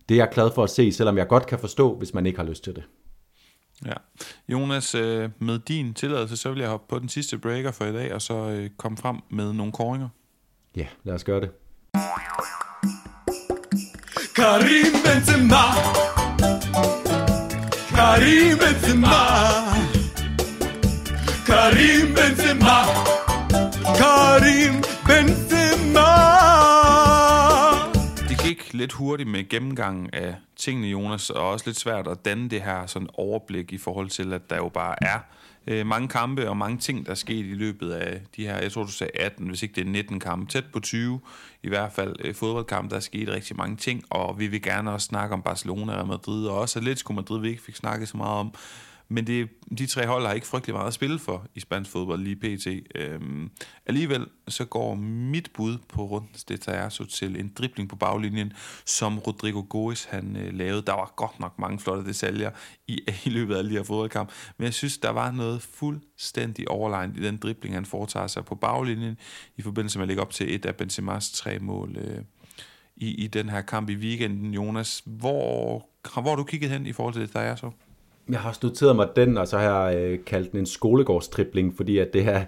[0.10, 2.40] det er jeg glad for at se, selvom jeg godt kan forstå, hvis man ikke
[2.40, 2.84] har lyst til det.
[3.86, 3.94] Ja.
[4.50, 7.94] Jonas, øh, med din tilladelse, så vil jeg hoppe på den sidste breaker for i
[7.94, 10.10] dag, og så øh, komme frem med nogle koringer.
[10.76, 11.50] Ja, lad os gøre det.
[14.42, 15.64] Karim Benzema.
[17.96, 19.16] Karim Benzema.
[21.46, 22.78] Karim Benzema.
[23.98, 24.76] Karim
[25.08, 26.10] Benzema.
[28.30, 32.50] Det gik lidt hurtigt med gennemgangen af tingene, Jonas, og også lidt svært at danne
[32.50, 35.20] det her sådan overblik i forhold til, at der jo bare er
[35.68, 38.72] øh, mange kampe og mange ting, der er sket i løbet af de her, jeg
[38.72, 41.20] tror du sagde 18, hvis ikke det er 19 kampe, tæt på 20
[41.64, 44.92] i hvert fald øh, fodboldkampe, der er sket rigtig mange ting, og vi vil gerne
[44.92, 48.18] også snakke om Barcelona og Madrid, og også Atletico Madrid, vi ikke fik snakket så
[48.18, 48.54] meget om,
[49.12, 52.22] men det, de tre hold har ikke frygtelig meget at spille for i spansk fodbold
[52.22, 52.68] lige pt.
[52.96, 53.52] Øhm,
[53.86, 56.46] alligevel så går mit bud på rundens
[56.90, 58.54] så til en dribling på baglinjen,
[58.86, 60.82] som Rodrigo Goes han øh, lavede.
[60.82, 62.52] Der var godt nok mange flotte detaljer
[62.88, 67.18] i, i løbet af de her fodboldkamp, men jeg synes, der var noget fuldstændig overlegnet
[67.18, 69.18] i den dribling, han foretager sig på baglinjen
[69.58, 72.24] i forbindelse med at lægge op til et af Benzema's tre mål øh,
[72.96, 74.54] i, i den her kamp i weekenden.
[74.54, 77.72] Jonas, hvor, hvor har du kigget hen i forhold til det, der er så?
[78.32, 81.98] Jeg har noteret mig den, og så har jeg øh, kaldt den en skolegårdstribling, fordi
[81.98, 82.44] at det er,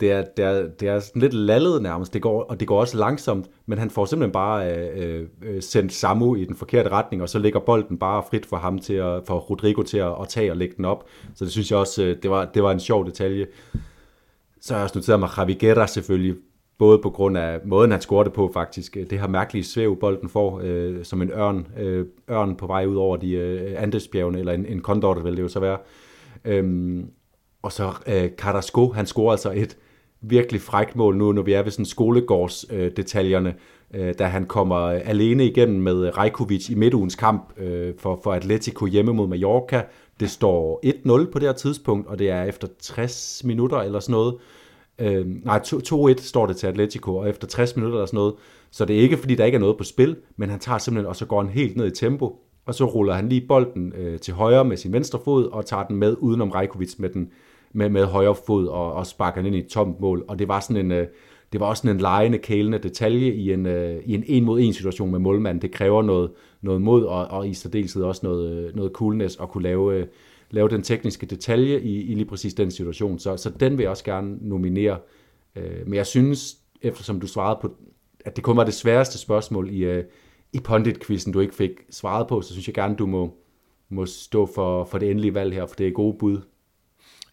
[0.00, 2.80] det er, det er, det er sådan lidt lallet nærmest, det går, og det går
[2.80, 7.22] også langsomt, men han får simpelthen bare øh, øh, sendt Samu i den forkerte retning,
[7.22, 10.28] og så ligger bolden bare frit for ham til at, for Rodrigo til at, at
[10.28, 11.06] tage og lægge den op.
[11.34, 13.46] Så det synes jeg også, øh, det var, det var en sjov detalje.
[14.60, 16.36] Så har jeg også noteret mig Javi Guerra selvfølgelig,
[16.82, 18.96] både på grund af måden, han scorede på faktisk.
[19.10, 22.96] Det her mærkelige svæv, bolden får, øh, som en ørn, øh, ørn på vej ud
[22.96, 25.78] over de øh, Andesbjergene, eller en, en kondor, vil det jo så være.
[26.44, 27.06] Øhm,
[27.62, 29.76] og så øh, Carrasco, han scorer altså et
[30.20, 33.54] virkelig frækt mål nu, når vi er ved sådan skolegårdsdetaljerne, øh, detaljerne,
[33.94, 38.32] øh, da han kommer øh, alene igennem med Rajkovic i midtugens kamp øh, for, for
[38.32, 39.82] Atletico hjemme mod Mallorca.
[40.20, 40.80] Det står
[41.24, 44.34] 1-0 på det her tidspunkt, og det er efter 60 minutter eller sådan noget.
[44.98, 48.34] Øh, nej, 2-1 står det til Atletico, og efter 60 minutter eller sådan noget.
[48.70, 51.08] Så det er ikke, fordi der ikke er noget på spil, men han tager simpelthen,
[51.08, 54.18] og så går han helt ned i tempo, og så ruller han lige bolden øh,
[54.18, 57.30] til højre med sin venstre fod, og tager den med udenom Rajkovic med, den,
[57.72, 60.24] med, med højre fod, og, og sparker den ind i et tomt mål.
[60.28, 60.92] Og det var sådan en...
[60.92, 61.06] Øh,
[61.52, 64.60] det var også sådan en lejende, kælende detalje i en, øh, i en en mod
[64.60, 65.62] en situation med målmanden.
[65.62, 66.30] Det kræver noget,
[66.62, 70.06] noget mod, og, og i særdeleshed også noget, øh, noget coolness at kunne lave, øh,
[70.52, 73.18] lave den tekniske detalje i, i lige præcis den situation.
[73.18, 74.98] Så, så den vil jeg også gerne nominere.
[75.56, 77.76] Øh, men jeg synes, eftersom du svarede på,
[78.24, 80.04] at det kun var det sværeste spørgsmål i, øh,
[80.52, 83.34] i Pundit-quizzen, du ikke fik svaret på, så synes jeg gerne, du må,
[83.88, 86.40] må stå for, for det endelige valg her, for det er gode bud.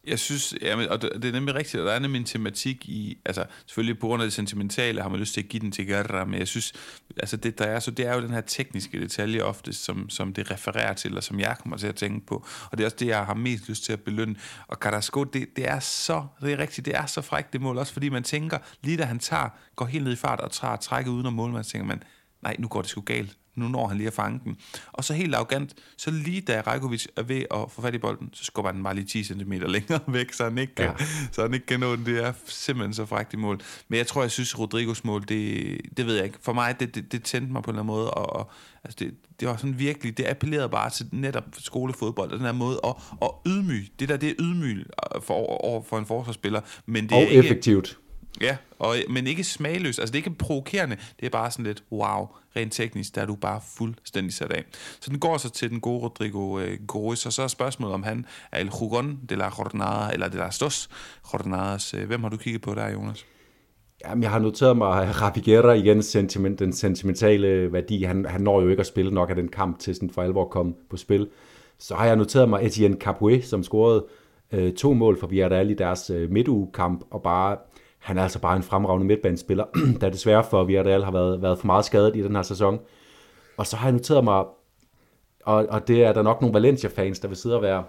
[0.08, 2.89] Jeg synes, ja, og det, det er nemlig rigtigt, og der er nemlig en tematik
[2.89, 5.72] i, altså selvfølgelig på grund af det sentimentale har man lyst til at give den
[5.72, 6.74] til Guerra, men jeg synes,
[7.18, 10.34] altså det der er, så det er jo den her tekniske detalje ofte, som, som
[10.34, 12.97] det refererer til, og som jeg kommer til at tænke på, og det er også
[13.00, 14.36] det, jeg har mest lyst til at belønne.
[14.68, 17.78] Og Carrasco, det, det er så, det er rigtigt, det er så frækt det mål,
[17.78, 20.78] også fordi man tænker, lige da han tager, går helt ned i fart og træ,
[20.78, 22.04] trækket uden om målmanden, så tænker man,
[22.41, 24.57] nej, nu går det sgu galt nu når han lige at fange den.
[24.93, 28.30] Og så helt arrogant, så lige da Rajkovic er ved at få fat i bolden,
[28.34, 31.05] så skubber han den bare lige 10 cm længere væk, så han ikke kan, ja.
[31.32, 32.05] så han ikke kan nå den.
[32.05, 33.62] Det er simpelthen så frækt i mål.
[33.88, 36.38] Men jeg tror, jeg synes, Rodrigos mål, det, det ved jeg ikke.
[36.41, 38.51] For mig, det, det, det tændte mig på en eller anden måde, og, og
[38.84, 42.51] altså det, det var sådan virkelig, det appellerede bare til netop skolefodbold, og den her
[42.51, 43.89] måde at, at ydmyge.
[43.99, 44.86] Det der, det er ydmyg
[45.22, 45.34] for,
[45.66, 46.62] over for en forsvarsspiller.
[46.86, 47.99] Men det og er ikke, effektivt.
[48.41, 49.99] Ja, og, men ikke smagløs.
[49.99, 50.97] Altså, det er ikke provokerende.
[51.19, 54.63] Det er bare sådan lidt, wow, rent teknisk, der er du bare fuldstændig sat af.
[54.99, 58.03] Så den går så til den gode Rodrigo øh, Goris, og så er spørgsmålet, om
[58.03, 60.89] han er el jugon de la jornada, eller de las dos
[61.34, 61.93] jornadas.
[61.93, 63.25] Øh, hvem har du kigget på der, Jonas?
[64.05, 68.03] Jamen, jeg har noteret mig Rapiguera igen, sentiment, den sentimentale værdi.
[68.03, 70.43] Han, han når jo ikke at spille nok af den kamp til sådan for alvor
[70.43, 71.27] at komme på spil.
[71.77, 74.05] Så har jeg noteret mig Etienne Capoue, som scorede
[74.51, 77.57] øh, to mål for Villarreal i deres øh, midtugekamp, og bare
[78.00, 79.66] han er altså bare en fremragende midtbanespiller,
[80.02, 82.80] der desværre for Villarreal har været, været for meget skadet i den her sæson.
[83.58, 84.43] Og så har jeg noteret mig,
[85.45, 87.84] og, og det er der nok nogle Valencia-fans, der vil sidde og være,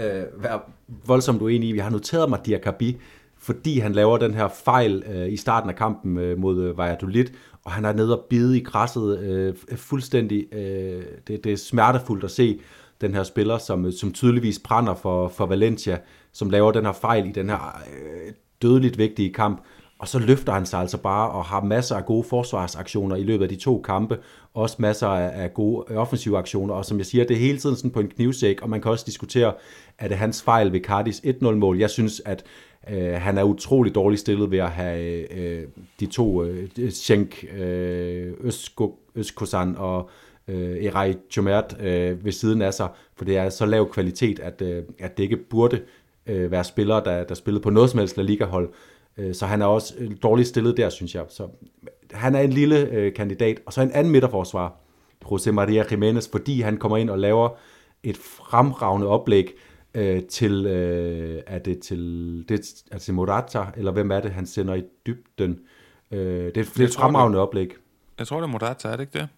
[0.00, 0.60] øh, være
[1.06, 1.72] voldsomt uenige i.
[1.72, 3.00] Vi har noteret mig Diakabi,
[3.38, 7.26] fordi han laver den her fejl øh, i starten af kampen øh, mod øh, Valladolid,
[7.64, 10.54] og han er nede og bide i græsset øh, fuldstændig.
[10.54, 12.60] Øh, det, det er smertefuldt at se
[13.00, 15.98] den her spiller, som, øh, som tydeligvis brænder for, for Valencia,
[16.32, 19.62] som laver den her fejl i den her øh, dødeligt vigtige kamp,
[20.02, 23.42] og så løfter han sig altså bare og har masser af gode forsvarsaktioner i løbet
[23.42, 24.18] af de to kampe.
[24.54, 26.74] Også masser af, gode øh, offensive aktioner.
[26.74, 28.62] Og som jeg siger, det er hele tiden sådan på en knivsæk.
[28.62, 29.52] Og man kan også diskutere,
[29.98, 31.78] er det hans fejl ved Cardis 1-0-mål?
[31.78, 32.44] Jeg synes, at
[32.90, 35.68] øh, han er utrolig dårligt stillet ved at have øh,
[36.00, 38.32] de to, øh, Schenk øh,
[39.14, 40.10] Øskosan og
[40.48, 42.88] øh, Erej Chomert øh, ved siden af sig.
[43.16, 45.80] For det er så lav kvalitet, at, øh, at det ikke burde
[46.26, 48.72] øh, være spillere, der, der spillede på noget som helst La Liga-hold.
[49.18, 51.24] Øh, så han er også øh, dårligt stillet der, synes jeg.
[51.28, 51.48] Så
[52.12, 53.60] han er en lille øh, kandidat.
[53.66, 54.76] Og så en anden midterforsvar,
[55.24, 57.48] José María Jiménez, fordi han kommer ind og laver
[58.02, 59.54] et fremragende oplæg
[59.94, 64.46] øh, til, øh, er det til, det, er til Morata, eller hvem er det, han
[64.46, 65.58] sender i dybden?
[66.10, 67.72] Øh, det, det er et fremragende det, oplæg.
[68.18, 69.28] Jeg tror, det er Morata, er det ikke det?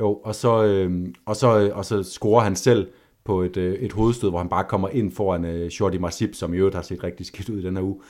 [0.00, 2.88] Jo, og så, øh, og så, og så scorer han selv
[3.24, 6.54] på et, øh, et hovedstød, hvor han bare kommer ind foran øh, Jordi Masip, som
[6.54, 8.00] i øvrigt har set rigtig skidt ud i den her uge.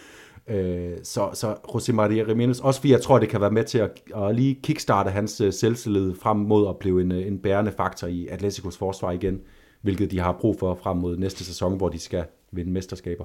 [0.48, 3.78] Øh, så, så José María Jiménez, også fordi jeg tror, det kan være med til
[3.78, 7.72] at, at lige kickstarte hans øh, selvtillid frem mod at blive en, øh, en bærende
[7.76, 9.40] faktor i Atleticos forsvar igen,
[9.82, 13.24] hvilket de har brug for frem mod næste sæson, hvor de skal vinde mesterskaber.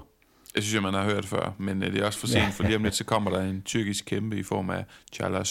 [0.55, 2.49] Jeg synes, man har hørt før, men det er også for sent, ja.
[2.49, 5.43] for lige om lidt, så kommer der en tyrkisk kæmpe i form af Chala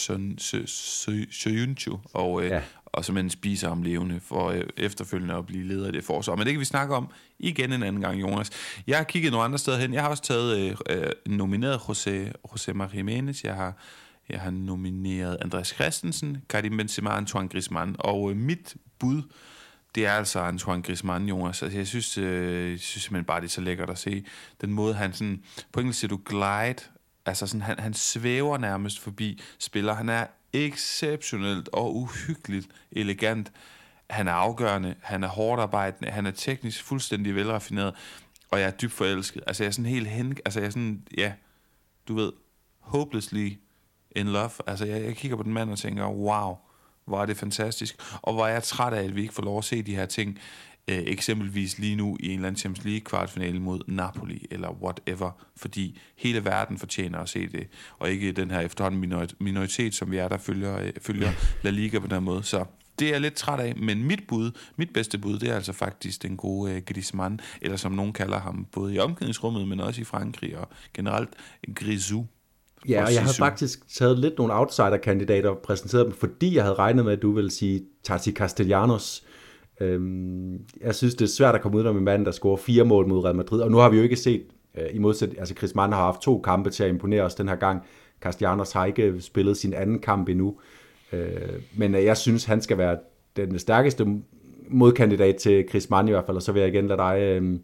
[1.29, 2.61] Soyuncu, og, ja
[2.93, 6.35] og simpelthen spiser ham levende for øh, efterfølgende at blive leder af det forsvar.
[6.35, 7.09] Men det kan vi snakke om
[7.39, 8.49] igen en anden gang, Jonas.
[8.87, 9.93] Jeg har kigget nogle andre steder hen.
[9.93, 13.41] Jeg har også taget øh, øh nomineret José, José Maria Jiménez.
[13.43, 13.73] Jeg har,
[14.29, 17.95] jeg har nomineret Andreas Christensen, Karim Benzema og Antoine Griezmann.
[17.99, 19.21] Og øh, mit bud,
[19.95, 21.63] det er altså Antoine Griezmann, Jonas.
[21.63, 24.25] Altså, jeg synes, øh, jeg synes simpelthen bare, det er så lækkert at se.
[24.61, 26.89] Den måde, han sådan, på engelsk siger du glide,
[27.27, 29.93] altså sådan, han, han svæver nærmest forbi spiller.
[29.93, 33.51] Han er exceptionelt og uhyggeligt elegant.
[34.09, 37.93] Han er afgørende, han er hårdt arbejdende, han er teknisk fuldstændig velraffineret,
[38.51, 39.43] og jeg er dybt forelsket.
[39.47, 40.37] Altså jeg er sådan helt hen...
[40.45, 41.33] Altså jeg er sådan, ja,
[42.07, 42.31] du ved,
[42.79, 43.53] hopelessly
[44.11, 44.51] in love.
[44.67, 46.57] Altså jeg, jeg kigger på den mand og tænker, wow,
[47.05, 47.95] hvor er det fantastisk.
[48.21, 50.05] Og hvor er jeg træt af, at vi ikke får lov at se de her
[50.05, 50.39] ting
[50.91, 55.31] øh, eksempelvis lige nu i en eller anden Champions League kvartfinale mod Napoli eller whatever,
[55.55, 57.67] fordi hele verden fortjener at se det,
[57.99, 61.31] og ikke den her efterhånden minoritet, som vi er, der følger, øh, følger
[61.63, 62.43] La Liga på den måde.
[62.43, 62.65] Så
[62.99, 65.73] det er jeg lidt træt af, men mit bud, mit bedste bud, det er altså
[65.73, 70.01] faktisk den gode øh, Griezmann, eller som nogen kalder ham, både i omklædningsrummet, men også
[70.01, 71.29] i Frankrig, og generelt
[71.75, 72.25] Grisou.
[72.89, 76.75] Ja, og jeg har faktisk taget lidt nogle outsider-kandidater og præsenteret dem, fordi jeg havde
[76.75, 79.23] regnet med, at du ville sige Tati Castellanos,
[79.79, 82.83] Øhm, jeg synes, det er svært at komme ud med en mand, der scorer fire
[82.83, 84.43] mål mod Real Madrid, og nu har vi jo ikke set,
[84.77, 87.47] øh, i modsætning, altså Chris Mann har haft to kampe til at imponere os den
[87.47, 87.81] her gang.
[88.21, 90.57] Castellanos har ikke spillet sin anden kamp endnu,
[91.13, 91.29] øh,
[91.75, 92.97] men øh, jeg synes, han skal være
[93.35, 94.07] den stærkeste
[94.69, 97.59] modkandidat til Chris Mann i hvert fald, og så vil jeg igen lade dig øh,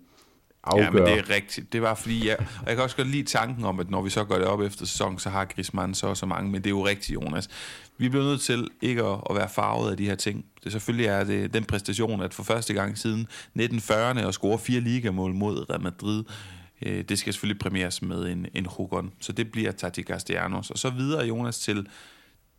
[0.63, 0.85] afgøre.
[0.85, 1.73] Ja, men det er rigtigt.
[1.73, 4.09] Det var fordi, jeg, og jeg kan også godt lide tanken om, at når vi
[4.09, 6.65] så går det op efter sæson, så har Griezmann så og så mange, men det
[6.65, 7.49] er jo rigtigt, Jonas.
[7.97, 10.45] Vi bliver nødt til ikke at, at være farvet af de her ting.
[10.63, 13.27] Det selvfølgelig er det den præstation, at for første gang siden
[13.59, 16.23] 1940'erne at score fire ligamål mod Real Madrid,
[16.81, 19.11] øh, det skal selvfølgelig premieres med en, en Hugon.
[19.19, 20.69] Så det bliver Tati Castellanos.
[20.69, 21.87] Og så videre, Jonas, til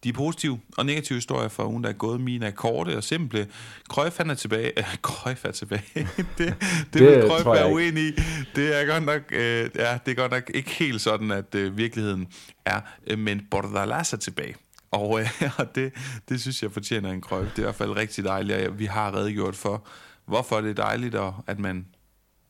[0.05, 2.21] de positive og negative historier fra ugen, der er gået.
[2.21, 3.49] Mine er korte og simple.
[3.89, 4.79] Cruyff, han er tilbage.
[4.79, 5.85] Øh, Cruyff er tilbage.
[6.17, 6.55] det, det,
[6.93, 8.13] det vil Cruyff være uenig i.
[8.57, 11.77] Det er, godt nok, øh, ja, det er godt nok ikke helt sådan, at øh,
[11.77, 12.29] virkeligheden
[12.65, 12.81] er.
[13.07, 14.55] Øh, men Bordalas er tilbage.
[14.91, 15.93] Og, øh, og det,
[16.29, 17.51] det synes jeg fortjener en Cruyff.
[17.51, 19.87] Det er i hvert fald rigtig dejligt, og vi har redegjort for,
[20.27, 21.87] hvorfor det er dejligt, og at man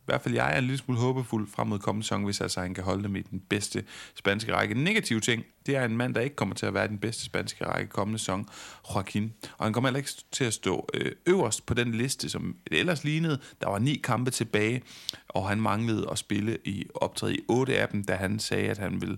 [0.05, 2.61] i hvert fald jeg er en lille smule håbefuld frem mod kommende sæson, hvis altså
[2.61, 3.85] han kan holde dem i den bedste
[4.15, 4.75] spanske række.
[4.75, 7.25] Den negative ting, det er en mand, der ikke kommer til at være den bedste
[7.25, 8.49] spanske række kommende sæson,
[8.95, 9.33] Joaquin.
[9.59, 12.79] Og han kommer heller ikke til at stå øh, øverst på den liste, som det
[12.79, 13.39] ellers lignede.
[13.61, 14.83] Der var ni kampe tilbage,
[15.29, 18.79] og han manglede at spille i optræde i otte af dem, da han sagde, at
[18.79, 19.17] han ville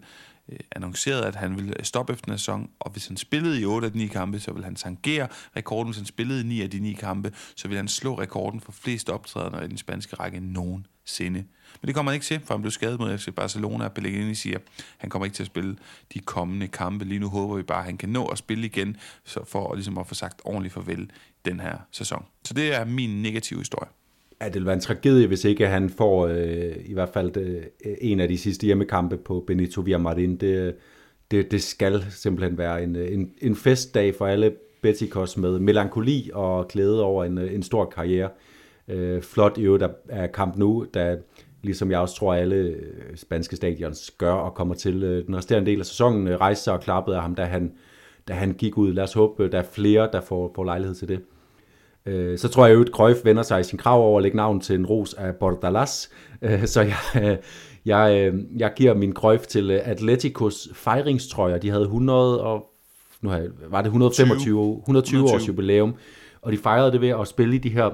[0.48, 3.86] øh, annonceret, at han ville stoppe efter en sæson, og hvis han spillede i 8
[3.86, 5.86] af de 9 kampe, så ville han tangere rekorden.
[5.86, 8.72] Hvis han spillede i 9 af de 9 kampe, så ville han slå rekorden for
[8.72, 11.44] flest optrædener i den spanske række nogensinde.
[11.80, 14.34] Men det kommer han ikke til, for han blev skadet mod FC Barcelona, og Pellegrini
[14.34, 14.64] siger, at
[14.98, 15.76] han kommer ikke til at spille
[16.14, 17.04] de kommende kampe.
[17.04, 19.76] Lige nu håber vi bare, at han kan nå at spille igen, så for at,
[19.76, 21.10] ligesom at få sagt ordentligt farvel
[21.44, 22.24] den her sæson.
[22.44, 23.88] Så det er min negative historie
[24.40, 27.62] at det vil være en tragedie, hvis ikke han får øh, i hvert fald øh,
[28.00, 30.36] en af de sidste hjemmekampe på Benito Villamarin.
[30.36, 30.74] Det,
[31.30, 36.30] det, det skal simpelthen være en, øh, en, en festdag for alle Betikos med melankoli
[36.34, 38.30] og glæde over en, øh, en stor karriere.
[38.88, 41.16] Øh, flot i øvrigt er kamp nu, da
[41.62, 45.70] ligesom jeg også tror, alle øh, spanske stadions gør og kommer til øh, den resterende
[45.70, 46.28] del af sæsonen.
[46.28, 47.72] Øh, rejste sig og klappede af ham, da han,
[48.28, 48.92] da han gik ud.
[48.92, 51.20] Lad os håbe, der er flere, der får, får lejlighed til det.
[52.06, 54.36] Øh, så tror jeg jo, at Cruyff vender sig i sin krav over at lægge
[54.36, 56.10] navn til en ros af Bordalas.
[56.42, 57.38] Øh, så jeg,
[57.86, 61.58] jeg, jeg giver min Cruyff til Atleticos fejringstrøjer.
[61.58, 62.64] De havde 100 og
[63.20, 65.94] nu har jeg, var det 125, 120 års jubilæum,
[66.42, 67.90] og de fejrede det ved at spille i de her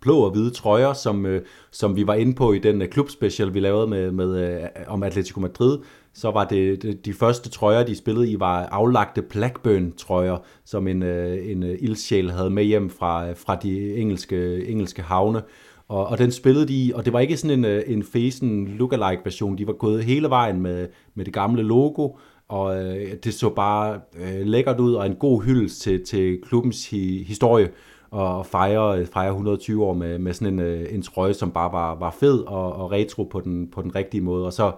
[0.00, 3.54] blå og hvide trøjer, som, øh, som vi var inde på i den øh, klubspecial,
[3.54, 5.78] vi lavede med, med, øh, om Atletico Madrid,
[6.14, 11.02] så var det, de, de første trøjer, de spillede i, var aflagte Blackburn-trøjer, som en,
[11.02, 15.42] øh, en øh, ildsjæl havde med hjem fra, øh, fra de engelske, engelske havne.
[15.88, 19.20] Og, og den spillede de i, og det var ikke sådan en, en fesen lookalike
[19.24, 22.08] version, de var gået hele vejen med, med det gamle logo,
[22.48, 26.90] og øh, det så bare øh, lækkert ud, og en god hyldest til, til klubbens
[26.90, 27.70] hi, historie,
[28.10, 32.10] og fejre, fejre 120 år med, med sådan en, en trøje, som bare var, var
[32.10, 34.72] fed og, og retro på den, på den rigtige måde, og så,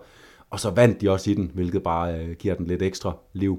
[0.52, 3.58] og så vandt de også i den, hvilket bare øh, giver den lidt ekstra liv.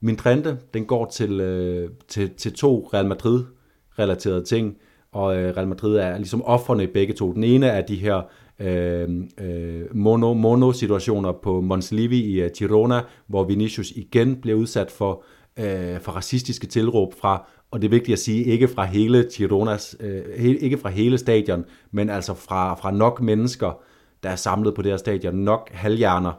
[0.00, 4.76] Min trende, den går til, øh, til, til to Real Madrid-relaterede ting,
[5.12, 7.32] og øh, Real Madrid er ligesom offerne i begge to.
[7.32, 8.22] Den ene er de her
[8.58, 9.08] øh,
[9.40, 15.24] øh, mono, mono-situationer på Monslivi i uh, Girona, hvor Vinicius igen bliver udsat for,
[15.58, 19.96] øh, for racistiske tilråb fra, og det er vigtigt at sige, ikke fra hele Gironas,
[20.00, 23.82] øh, ikke fra hele stadion, men altså fra, fra nok mennesker,
[24.22, 26.32] der er samlet på det her stadion, nok halvhjerner,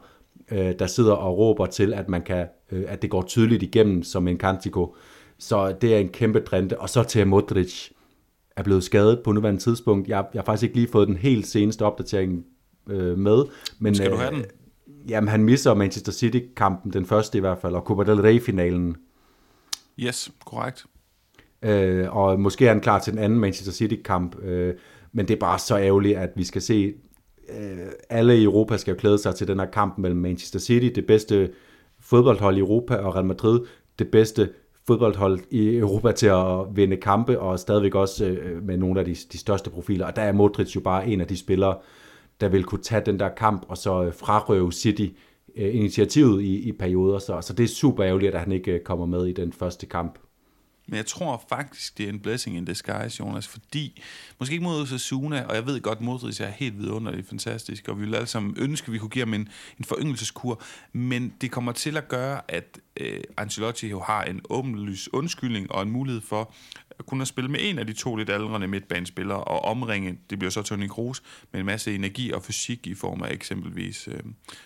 [0.52, 4.04] øh, der sidder og råber til, at man kan, øh, at det går tydeligt igennem
[4.04, 4.96] som en kantico.
[5.38, 6.72] Så det er en kæmpe trend.
[6.72, 7.90] Og så til Modric
[8.56, 10.08] er blevet skadet på nuværende tidspunkt.
[10.08, 12.46] Jeg, jeg har faktisk ikke lige fået den helt seneste opdatering
[12.90, 13.44] øh, med.
[13.80, 14.40] Men, Skal du have den?
[14.40, 14.46] Øh,
[15.10, 18.96] jamen, han misser Manchester City-kampen, den første i hvert fald, og Copa del Rey-finalen.
[20.00, 20.86] Yes, korrekt.
[21.62, 24.44] Øh, og måske er han klar til den anden Manchester City-kamp.
[24.44, 24.74] Øh,
[25.12, 26.94] men det er bare så ærgerligt, at vi skal se...
[27.60, 30.90] Øh, alle i Europa skal jo klæde sig til den her kamp mellem Manchester City,
[30.96, 31.52] det bedste
[32.00, 33.60] fodboldhold i Europa, og Real Madrid,
[34.00, 34.50] det bedste
[34.88, 39.16] fodboldhold i Europa til at vinde kampe, og stadigvæk også øh, med nogle af de,
[39.32, 40.06] de største profiler.
[40.06, 41.78] Og der er Modric jo bare en af de spillere,
[42.42, 45.08] der vil kunne tage den der kamp, og så øh, frarøve City
[45.58, 47.20] øh, initiativet i, i perioder.
[47.20, 49.86] Så, så det er super ærgerligt, at han ikke øh, kommer med i den første
[49.86, 50.20] kamp.
[50.88, 54.02] Men jeg tror faktisk, det er en blessing in disguise, Jonas, fordi,
[54.40, 58.06] måske ikke mod Osasuna, og jeg ved godt, Modric er helt vidunderligt fantastisk, og vi
[58.06, 60.62] vil alle sammen ønske, at vi kunne give ham en, en foryngelseskur,
[60.94, 65.84] men det kommer til at gøre, at øh, Ancelotti jo har en åbenlys undskyldning og
[65.84, 66.54] en mulighed for
[67.00, 70.52] at kunne spille med en af de to lidt aldrende midtbanespillere og omringe, det bliver
[70.52, 74.20] så Toni Kroos, med en masse energi og fysik i form af eksempelvis øh,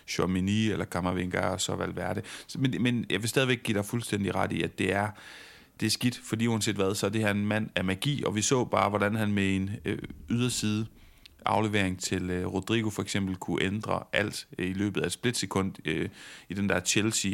[0.08, 2.22] Chomini eller Kammervenga og så Valverde.
[2.56, 5.08] Men, men jeg vil stadigvæk give dig fuldstændig ret i, at det er
[5.80, 8.36] det er skidt, fordi uanset hvad, så er det her en mand af magi, og
[8.36, 9.98] vi så bare, hvordan han med en øh,
[10.30, 10.86] yderside
[11.46, 15.74] aflevering til øh, Rodrigo for eksempel kunne ændre alt øh, i løbet af et splitsekund
[15.86, 16.10] øh,
[16.50, 17.32] i den der Chelsea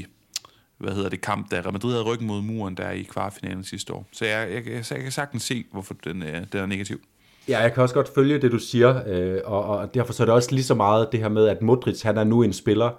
[0.81, 3.93] hvad hedder det, kamp, der Real Madrid havde ryggen mod muren der i kvartfinalen sidste
[3.93, 4.07] år.
[4.11, 7.01] Så jeg, jeg, jeg, jeg kan sagtens se, hvorfor den, øh, den er negativ.
[7.47, 10.25] Ja, jeg kan også godt følge det, du siger, øh, og, og derfor så er
[10.25, 12.91] det også lige så meget det her med, at Modric, han er nu en spiller,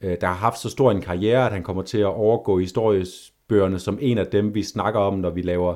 [0.00, 3.33] øh, der har haft så stor en karriere, at han kommer til at overgå historisk
[3.48, 5.74] bøgerne som en af dem, vi snakker om, når vi laver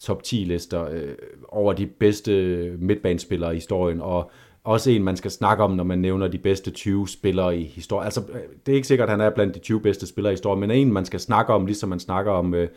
[0.00, 1.14] top 10 lister øh,
[1.48, 2.32] over de bedste
[2.78, 4.30] midtbanespillere i historien, og
[4.64, 8.04] også en, man skal snakke om, når man nævner de bedste 20 spillere i historien.
[8.04, 10.34] Altså, øh, det er ikke sikkert, at han er blandt de 20 bedste spillere i
[10.34, 12.68] historien, men en, man skal snakke om, ligesom man snakker om øh,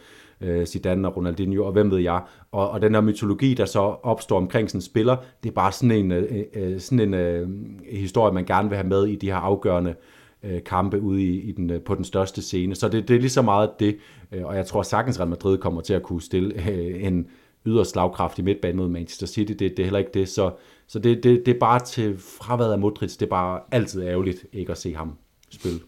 [0.42, 2.22] øh, Zidane og Ronaldinho, og hvem ved jeg.
[2.52, 5.72] Og, og den her mytologi, der så opstår omkring sådan en spiller, det er bare
[5.72, 7.50] sådan en, øh, øh, sådan en øh,
[7.92, 9.96] historie, man gerne vil have med i de her afgørende
[10.44, 12.76] øh, kampe ude i, i den, øh, på den største scene.
[12.76, 13.98] Så det, det er lige så meget det,
[14.32, 17.28] Øh, og jeg tror sagtens, Real Madrid kommer til at kunne stille øh, en
[17.66, 19.52] yderst slagkraftig midtbane mod Manchester City.
[19.52, 20.52] Det, det er heller ikke det, så,
[20.88, 24.46] så det, det, det er bare til fraværet af Modric, det er bare altid ærgerligt
[24.54, 25.18] ikke at se ham
[25.50, 25.80] spille.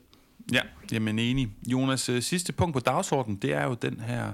[0.53, 0.61] Ja,
[0.91, 1.49] jamen enig.
[1.67, 4.33] Jonas, øh, sidste punkt på dagsordenen, det er jo den her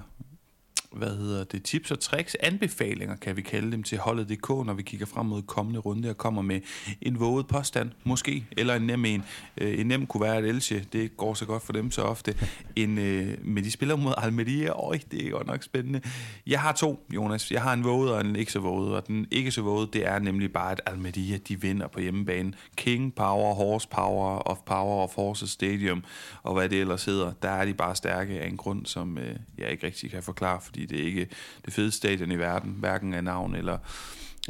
[0.91, 4.83] hvad hedder det, tips og tricks, anbefalinger kan vi kalde dem til holdet.dk, når vi
[4.83, 6.61] kigger frem mod kommende runde og kommer med
[7.01, 9.23] en våget påstand, måske, eller en nem en.
[9.57, 12.35] Øh, en nem kunne være et Elche, det går så godt for dem så ofte.
[12.75, 16.01] En, øh, men de spiller mod Almeria, øj, det er godt nok spændende.
[16.47, 17.51] Jeg har to, Jonas.
[17.51, 20.07] Jeg har en våget og en ikke så våget, og den ikke så våget, det
[20.07, 22.53] er nemlig bare, at Almeria, de vinder på hjemmebane.
[22.75, 26.03] King Power, Horse Power, of Power of Horses Stadium,
[26.43, 29.35] og hvad det ellers hedder, der er de bare stærke af en grund, som øh,
[29.57, 31.27] jeg ikke rigtig kan forklare, fordi det er ikke
[31.65, 33.77] det fedeste stadion i verden, hverken af navn eller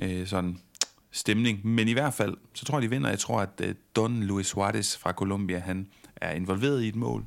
[0.02, 0.58] øh, sådan
[1.12, 1.68] stemning.
[1.68, 3.10] Men i hvert fald, så tror jeg, de vinder.
[3.10, 7.26] Jeg tror, at øh, Don Luis Suarez fra Colombia, han er involveret i et mål.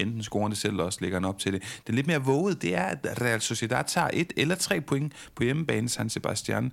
[0.00, 1.62] Enten scorer det selv, eller også lægger han op til det.
[1.86, 5.42] Det lidt mere våget, det er, at Real Sociedad tager et eller tre point på
[5.44, 6.72] hjemmebane San Sebastian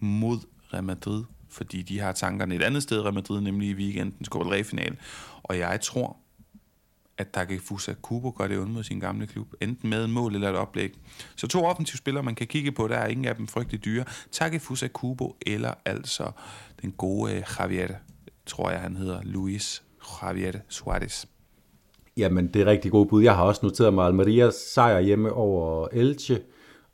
[0.00, 0.38] mod
[0.72, 4.44] Real Madrid fordi de har tankerne et andet sted, Real Madrid, nemlig i weekendens Copa
[4.44, 4.96] del Rey-final.
[5.42, 6.16] Og jeg tror,
[7.18, 10.50] at Takefusa Kubo gør det ondt mod sin gamle klub, enten med en mål eller
[10.50, 10.94] et oplæg.
[11.36, 14.04] Så to offensive spillere, man kan kigge på, der er ingen af dem frygtelig dyre.
[14.32, 16.30] Takefusa Kubo eller altså
[16.82, 17.88] den gode øh, Javier,
[18.46, 19.82] tror jeg han hedder, Luis
[20.22, 21.24] Javier Suarez.
[22.16, 23.22] Jamen, det er rigtig god bud.
[23.22, 26.40] Jeg har også noteret mig Almerias sejr hjemme over Elche,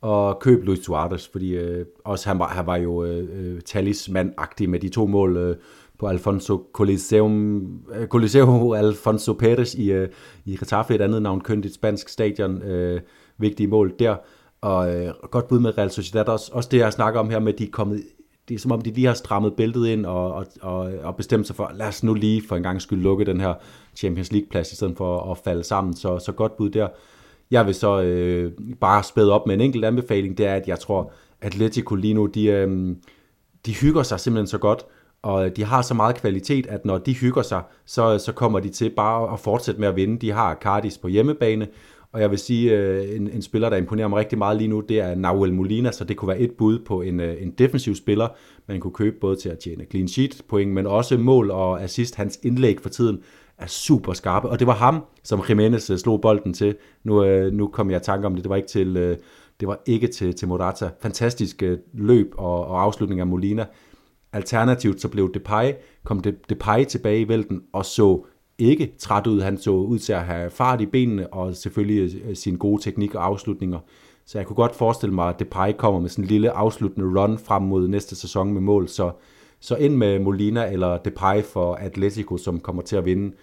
[0.01, 4.69] og køb Luis Suarez, fordi øh, også han var, han var jo øh, øh talismandagtig
[4.69, 5.55] med de to mål øh,
[5.99, 7.65] på Alfonso Coliseum,
[7.95, 10.09] øh, Coliseo Alfonso Perez i, øh,
[10.45, 13.01] i Getafe, et andet navn, kønt et spansk stadion, øh,
[13.37, 14.15] vigtige mål der,
[14.61, 17.53] og øh, godt bud med Real Sociedad også, også det jeg snakker om her med,
[17.53, 18.03] at de er kommet
[18.49, 21.47] det er som om, de lige har strammet bæltet ind og, og, og, og bestemt
[21.47, 23.53] sig for, lad os nu lige for en gang skyld lukke den her
[23.95, 25.95] Champions League-plads, i stedet for at falde sammen.
[25.95, 26.87] Så, så godt bud der.
[27.51, 30.79] Jeg vil så øh, bare spæde op med en enkelt anbefaling, det er, at jeg
[30.79, 32.95] tror, Atletico lige nu, de, øh,
[33.65, 34.85] de hygger sig simpelthen så godt,
[35.25, 38.69] og de har så meget kvalitet, at når de hygger sig, så, så kommer de
[38.69, 40.17] til bare at fortsætte med at vinde.
[40.17, 41.67] De har Cardis på hjemmebane,
[42.11, 44.79] og jeg vil sige, øh, en, en spiller, der imponerer mig rigtig meget lige nu,
[44.79, 47.95] det er Nahuel Molina, så det kunne være et bud på en, øh, en defensiv
[47.95, 48.27] spiller,
[48.67, 52.15] man kunne købe både til at tjene clean sheet point, men også mål og assist.
[52.15, 53.19] Hans indlæg for tiden
[53.57, 56.75] er super skarpe, og det var ham, som Jimenez øh, slog bolden til.
[57.03, 59.17] Nu, øh, nu kom jeg i tanke om det, det var ikke til,
[59.59, 60.89] det var ikke til, til Morata.
[61.01, 61.63] Fantastisk
[61.93, 63.65] løb og, og afslutning af Molina.
[64.35, 65.71] Alternativt så blev Depay,
[66.03, 66.19] kom
[66.49, 68.25] Depay tilbage i vælten og så
[68.57, 69.41] ikke træt ud.
[69.41, 73.15] Han så ud til at have fart i benene, og selvfølgelig øh, sin gode teknik
[73.15, 73.79] og afslutninger.
[74.25, 77.37] Så jeg kunne godt forestille mig, at Depay kommer med sådan en lille afsluttende run
[77.37, 78.87] frem mod næste sæson med mål.
[78.87, 79.11] Så,
[79.59, 83.35] så ind med Molina eller Depay for Atletico, som kommer til at vinde.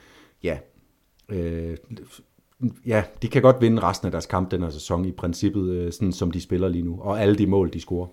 [0.43, 0.59] Ja,
[1.29, 1.77] øh,
[2.87, 5.93] ja, de kan godt vinde resten af deres kamp den her sæson i princippet, øh,
[5.93, 6.99] sådan som de spiller lige nu.
[7.01, 8.07] Og alle de mål, de scorer.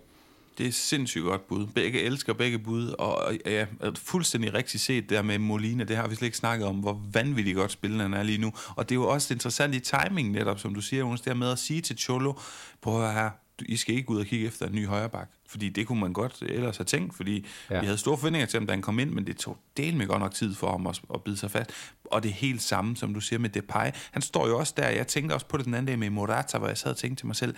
[0.59, 1.67] Det er sindssygt godt bud.
[1.67, 6.15] Begge elsker begge bud, og ja, fuldstændig rigtigt set der med Molina, det har vi
[6.15, 8.53] slet ikke snakket om, hvor vanvittigt godt spillende han er lige nu.
[8.75, 11.51] Og det er jo også interessant i timing netop, som du siger, Jonas, der med
[11.51, 12.33] at sige til Cholo,
[12.81, 13.29] på her,
[13.61, 15.29] I skal ikke ud og kigge efter en ny højreback.
[15.47, 17.79] Fordi det kunne man godt ellers have tænkt, fordi ja.
[17.79, 20.07] vi havde store forventninger til ham, da han kom ind, men det tog del med
[20.07, 21.71] godt nok tid for ham at, at bide sig fast.
[22.05, 23.91] Og det er helt samme, som du siger med Depay.
[24.11, 26.57] Han står jo også der, jeg tænkte også på det den anden dag med Morata,
[26.57, 27.55] hvor jeg sad og tænkte til mig selv,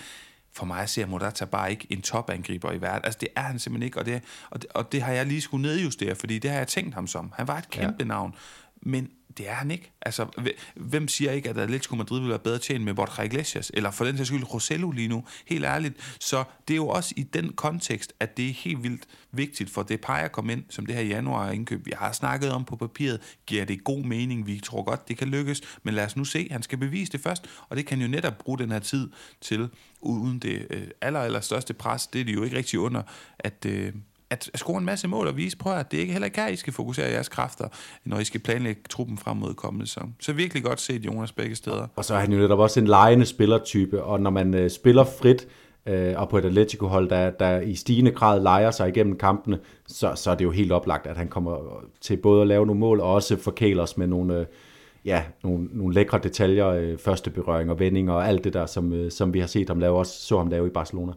[0.53, 3.05] for mig ser Morata bare ikke en topangriber i verden.
[3.05, 5.41] Altså, det er han simpelthen ikke, og det, og det, og det har jeg lige
[5.41, 7.33] skulle nedjustere, fordi det har jeg tænkt ham som.
[7.35, 8.05] Han var et kæmpe ja.
[8.05, 8.35] navn,
[8.81, 9.91] men det er han ikke.
[10.01, 10.27] Altså,
[10.75, 14.05] hvem siger ikke, at Atletico Madrid vil være bedre tjent med Borja Iglesias, eller for
[14.05, 16.15] den sags skyld Rosello lige nu, helt ærligt.
[16.19, 19.83] Så det er jo også i den kontekst, at det er helt vildt vigtigt for
[19.83, 23.37] Depay at komme ind, som det her januar indkøb, vi har snakket om på papiret,
[23.45, 26.47] giver det god mening, vi tror godt, det kan lykkes, men lad os nu se,
[26.51, 29.09] han skal bevise det først, og det kan jo netop bruge den her tid
[29.41, 29.69] til,
[30.01, 33.01] uden det øh, aller, aller største pres, det er det jo ikke rigtig under,
[33.39, 33.93] at, øh,
[34.31, 36.55] at score en masse mål og vise, prøv at det ikke heller ikke her, I
[36.55, 37.67] skal fokusere jeres kræfter,
[38.05, 40.15] når I skal planlægge truppen frem mod kommende sæson.
[40.19, 41.87] Så virkelig godt set Jonas begge steder.
[41.95, 45.03] Og så er han jo netop også en lejende spillertype, og når man øh, spiller
[45.03, 45.47] frit,
[45.85, 50.11] øh, og på et Atletico-hold, der, der i stigende grad leger sig igennem kampene, så,
[50.15, 51.57] så er det jo helt oplagt, at han kommer
[52.01, 54.45] til både at lave nogle mål, og også forkæle os med nogle, øh,
[55.05, 58.93] ja, nogle, nogle lækre detaljer, øh, første berøring og vendinger og alt det der, som,
[58.93, 61.13] øh, som vi har set ham lave, også så ham lave i Barcelona.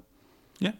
[0.61, 0.71] Ja.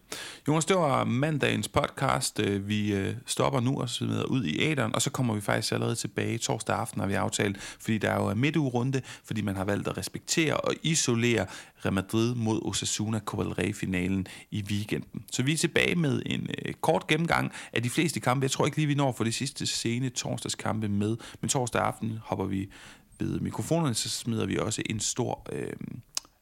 [0.49, 2.41] Jonas, det var mandagens podcast.
[2.41, 5.73] Øh, vi øh, stopper nu og smider ud i æderen, og så kommer vi faktisk
[5.73, 9.65] allerede tilbage torsdag aften, har vi aftalt, fordi der er jo midtugerunde, fordi man har
[9.65, 11.47] valgt at respektere og isolere
[11.85, 15.25] Real Madrid mod Osasuna Copa del Rey-finalen i weekenden.
[15.33, 18.45] Så vi er tilbage med en øh, kort gennemgang af de fleste kampe.
[18.45, 22.19] Jeg tror ikke lige, vi når for de sidste sene torsdagskampe med, men torsdag aften
[22.23, 22.69] hopper vi
[23.19, 25.47] ved mikrofonerne, så smider vi også en stor...
[25.53, 25.73] Øh,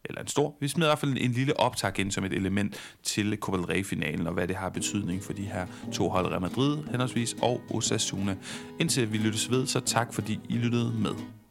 [0.05, 2.33] eller en stor, vi smider i hvert fald en, en lille optag ind som et
[2.33, 6.27] element til Copa del Rey-finalen, og hvad det har betydning for de her to hold,
[6.27, 8.37] Real Madrid henholdsvis, og Osasuna.
[8.81, 11.42] Indtil vi lyttes ved, så tak fordi I lyttede med.